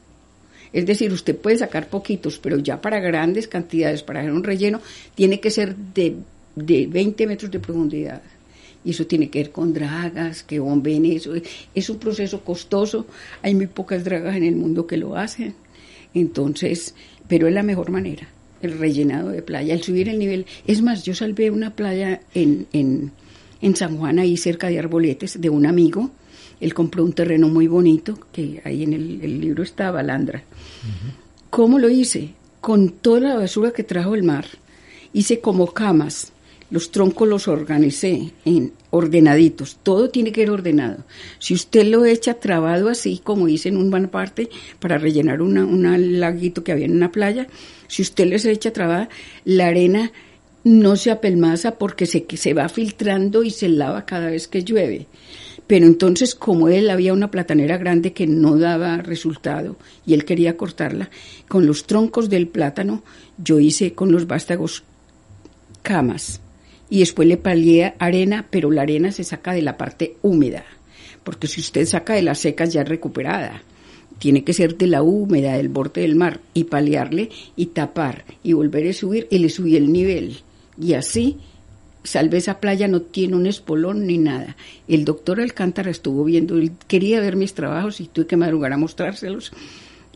[0.72, 4.80] Es decir, usted puede sacar poquitos, pero ya para grandes cantidades, para hacer un relleno,
[5.14, 6.14] tiene que ser de,
[6.56, 8.22] de 20 metros de profundidad.
[8.82, 11.34] Y eso tiene que ver con dragas, que bomben eso.
[11.74, 13.04] Es un proceso costoso.
[13.42, 15.54] Hay muy pocas dragas en el mundo que lo hacen.
[16.14, 16.94] Entonces,
[17.28, 18.26] pero es la mejor manera
[18.62, 20.46] el rellenado de playa, el subir el nivel.
[20.66, 23.12] Es más, yo salvé una playa en, en,
[23.60, 26.10] en San Juan, ahí cerca de Arboletes, de un amigo.
[26.60, 30.42] Él compró un terreno muy bonito, que ahí en el, libro está Balandra.
[31.48, 32.34] ¿Cómo lo hice?
[32.60, 34.46] Con toda la basura que trajo el mar.
[35.12, 36.32] Hice como camas
[36.70, 41.04] los troncos los organicé en ordenaditos, todo tiene que ir ordenado.
[41.38, 44.48] Si usted lo echa trabado así, como hice en una parte,
[44.78, 47.48] para rellenar un una laguito que había en una playa,
[47.88, 49.08] si usted les echa trabada,
[49.44, 50.12] la arena
[50.64, 55.06] no se apelmaza porque se, se va filtrando y se lava cada vez que llueve.
[55.66, 60.56] Pero entonces, como él había una platanera grande que no daba resultado y él quería
[60.56, 61.10] cortarla,
[61.48, 63.04] con los troncos del plátano
[63.38, 64.82] yo hice con los vástagos
[65.82, 66.40] camas
[66.88, 70.64] y después le palié arena, pero la arena se saca de la parte húmeda,
[71.22, 73.62] porque si usted saca de las secas ya recuperada.
[74.18, 78.52] Tiene que ser de la húmeda, del borde del mar, y paliarle y tapar y
[78.52, 80.40] volver a subir y le subí el nivel.
[80.80, 81.38] Y así,
[82.02, 84.56] salve esa playa no tiene un espolón ni nada.
[84.88, 88.78] El doctor Alcántara estuvo viendo, él quería ver mis trabajos y tuve que madrugar a
[88.78, 89.52] mostrárselos.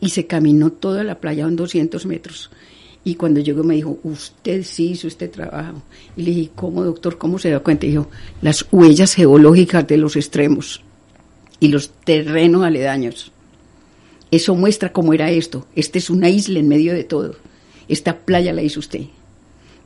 [0.01, 2.49] Y se caminó toda la playa en 200 metros
[3.07, 5.83] y cuando llegó me dijo, usted sí hizo este trabajo.
[6.17, 7.19] Y le dije, ¿cómo doctor?
[7.19, 7.85] ¿Cómo se da cuenta?
[7.85, 8.09] Y dijo,
[8.41, 10.81] las huellas geológicas de los extremos
[11.59, 13.31] y los terrenos aledaños.
[14.31, 15.67] Eso muestra cómo era esto.
[15.75, 17.35] Esta es una isla en medio de todo.
[17.87, 19.01] Esta playa la hizo usted.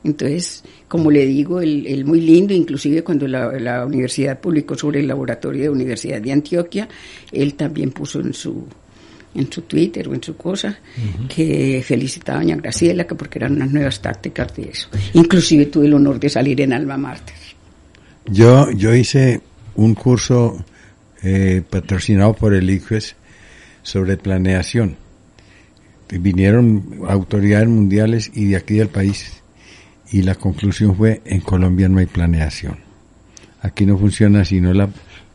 [0.02, 5.08] Entonces, como le digo, el, muy lindo, inclusive cuando la, la, universidad publicó sobre el
[5.08, 6.88] laboratorio de la Universidad de Antioquia,
[7.30, 8.66] él también puso en su
[9.34, 10.78] en su Twitter o en su cosa,
[11.28, 14.88] que felicitaba a doña Graciela que porque eran unas nuevas tácticas de eso.
[15.12, 17.36] Inclusive tuve el honor de salir en Alma Mártir.
[18.26, 19.40] Yo, yo hice
[19.76, 20.64] un curso
[21.22, 23.16] eh, patrocinado por el ICFES
[23.82, 24.96] sobre planeación.
[26.08, 29.39] Vinieron autoridades mundiales y de aquí del país
[30.10, 32.78] y la conclusión fue en Colombia no hay planeación.
[33.62, 34.88] Aquí no funciona sino la,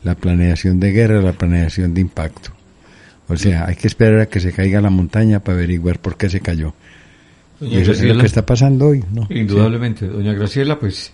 [0.03, 2.51] la planeación de guerra, la planeación de impacto.
[3.27, 6.29] O sea, hay que esperar a que se caiga la montaña para averiguar por qué
[6.29, 6.73] se cayó.
[7.59, 9.27] Y eso es lo que está pasando hoy, ¿no?
[9.29, 10.07] Indudablemente.
[10.07, 11.13] Doña Graciela, pues,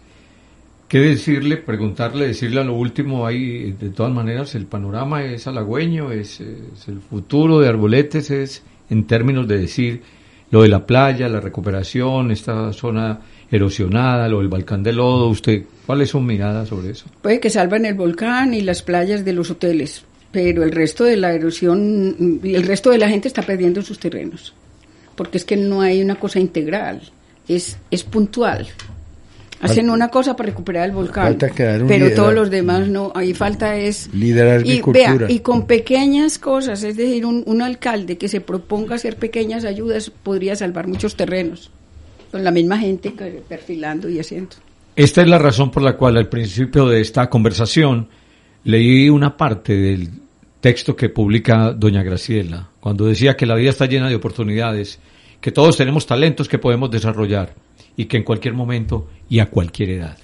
[0.88, 6.12] ¿qué decirle, preguntarle, decirle a lo último ahí, de todas maneras, el panorama es halagüeño,
[6.12, 10.02] es, es el futuro de Arboletes, es en términos de decir
[10.50, 13.20] lo de la playa, la recuperación, esta zona
[13.52, 17.06] erosionada, lo del Balcán de Lodo, usted, ¿cuál es su mirada sobre eso?
[17.22, 21.18] Puede que salvan el volcán y las playas de los hoteles, pero el resto de
[21.18, 24.54] la erosión, el resto de la gente está perdiendo sus terrenos
[25.16, 27.02] porque es que no hay una cosa integral,
[27.48, 28.68] es, es puntual.
[29.62, 31.38] Hacen una cosa para recuperar el volcán,
[31.88, 33.12] pero todos los demás no.
[33.14, 38.18] Ahí falta es liderar y, vea, y con pequeñas cosas, es decir, un, un, alcalde
[38.18, 41.70] que se proponga hacer pequeñas ayudas podría salvar muchos terrenos
[42.32, 43.14] con la misma gente
[43.48, 44.56] perfilando y haciendo.
[44.96, 48.08] Esta es la razón por la cual al principio de esta conversación
[48.64, 50.10] leí una parte del
[50.60, 55.00] texto que publica doña Graciela, cuando decía que la vida está llena de oportunidades,
[55.40, 57.54] que todos tenemos talentos que podemos desarrollar
[57.98, 60.18] y que en cualquier momento y a cualquier edad.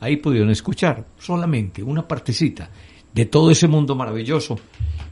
[0.00, 2.68] Ahí pudieron escuchar solamente una partecita
[3.12, 4.58] de todo ese mundo maravilloso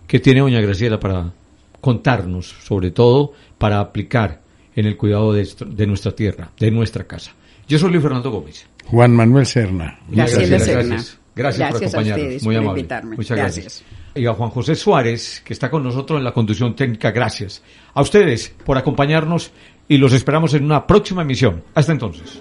[0.06, 1.32] que tiene doña Graciela para
[1.80, 4.41] contarnos, sobre todo para aplicar
[4.76, 7.32] en el cuidado de, de nuestra tierra, de nuestra casa.
[7.68, 8.66] Yo soy Luis Fernando Gómez.
[8.86, 9.98] Juan Manuel Serna.
[10.08, 12.42] Gracias, gracias, gracias, por acompañarnos.
[12.42, 12.86] Muy amable.
[13.16, 17.10] Muchas gracias y a Juan José Suárez, que está con nosotros en la conducción técnica.
[17.10, 17.62] Gracias.
[17.94, 19.52] A ustedes por acompañarnos
[19.88, 21.62] y los esperamos en una próxima emisión.
[21.74, 22.40] Hasta entonces.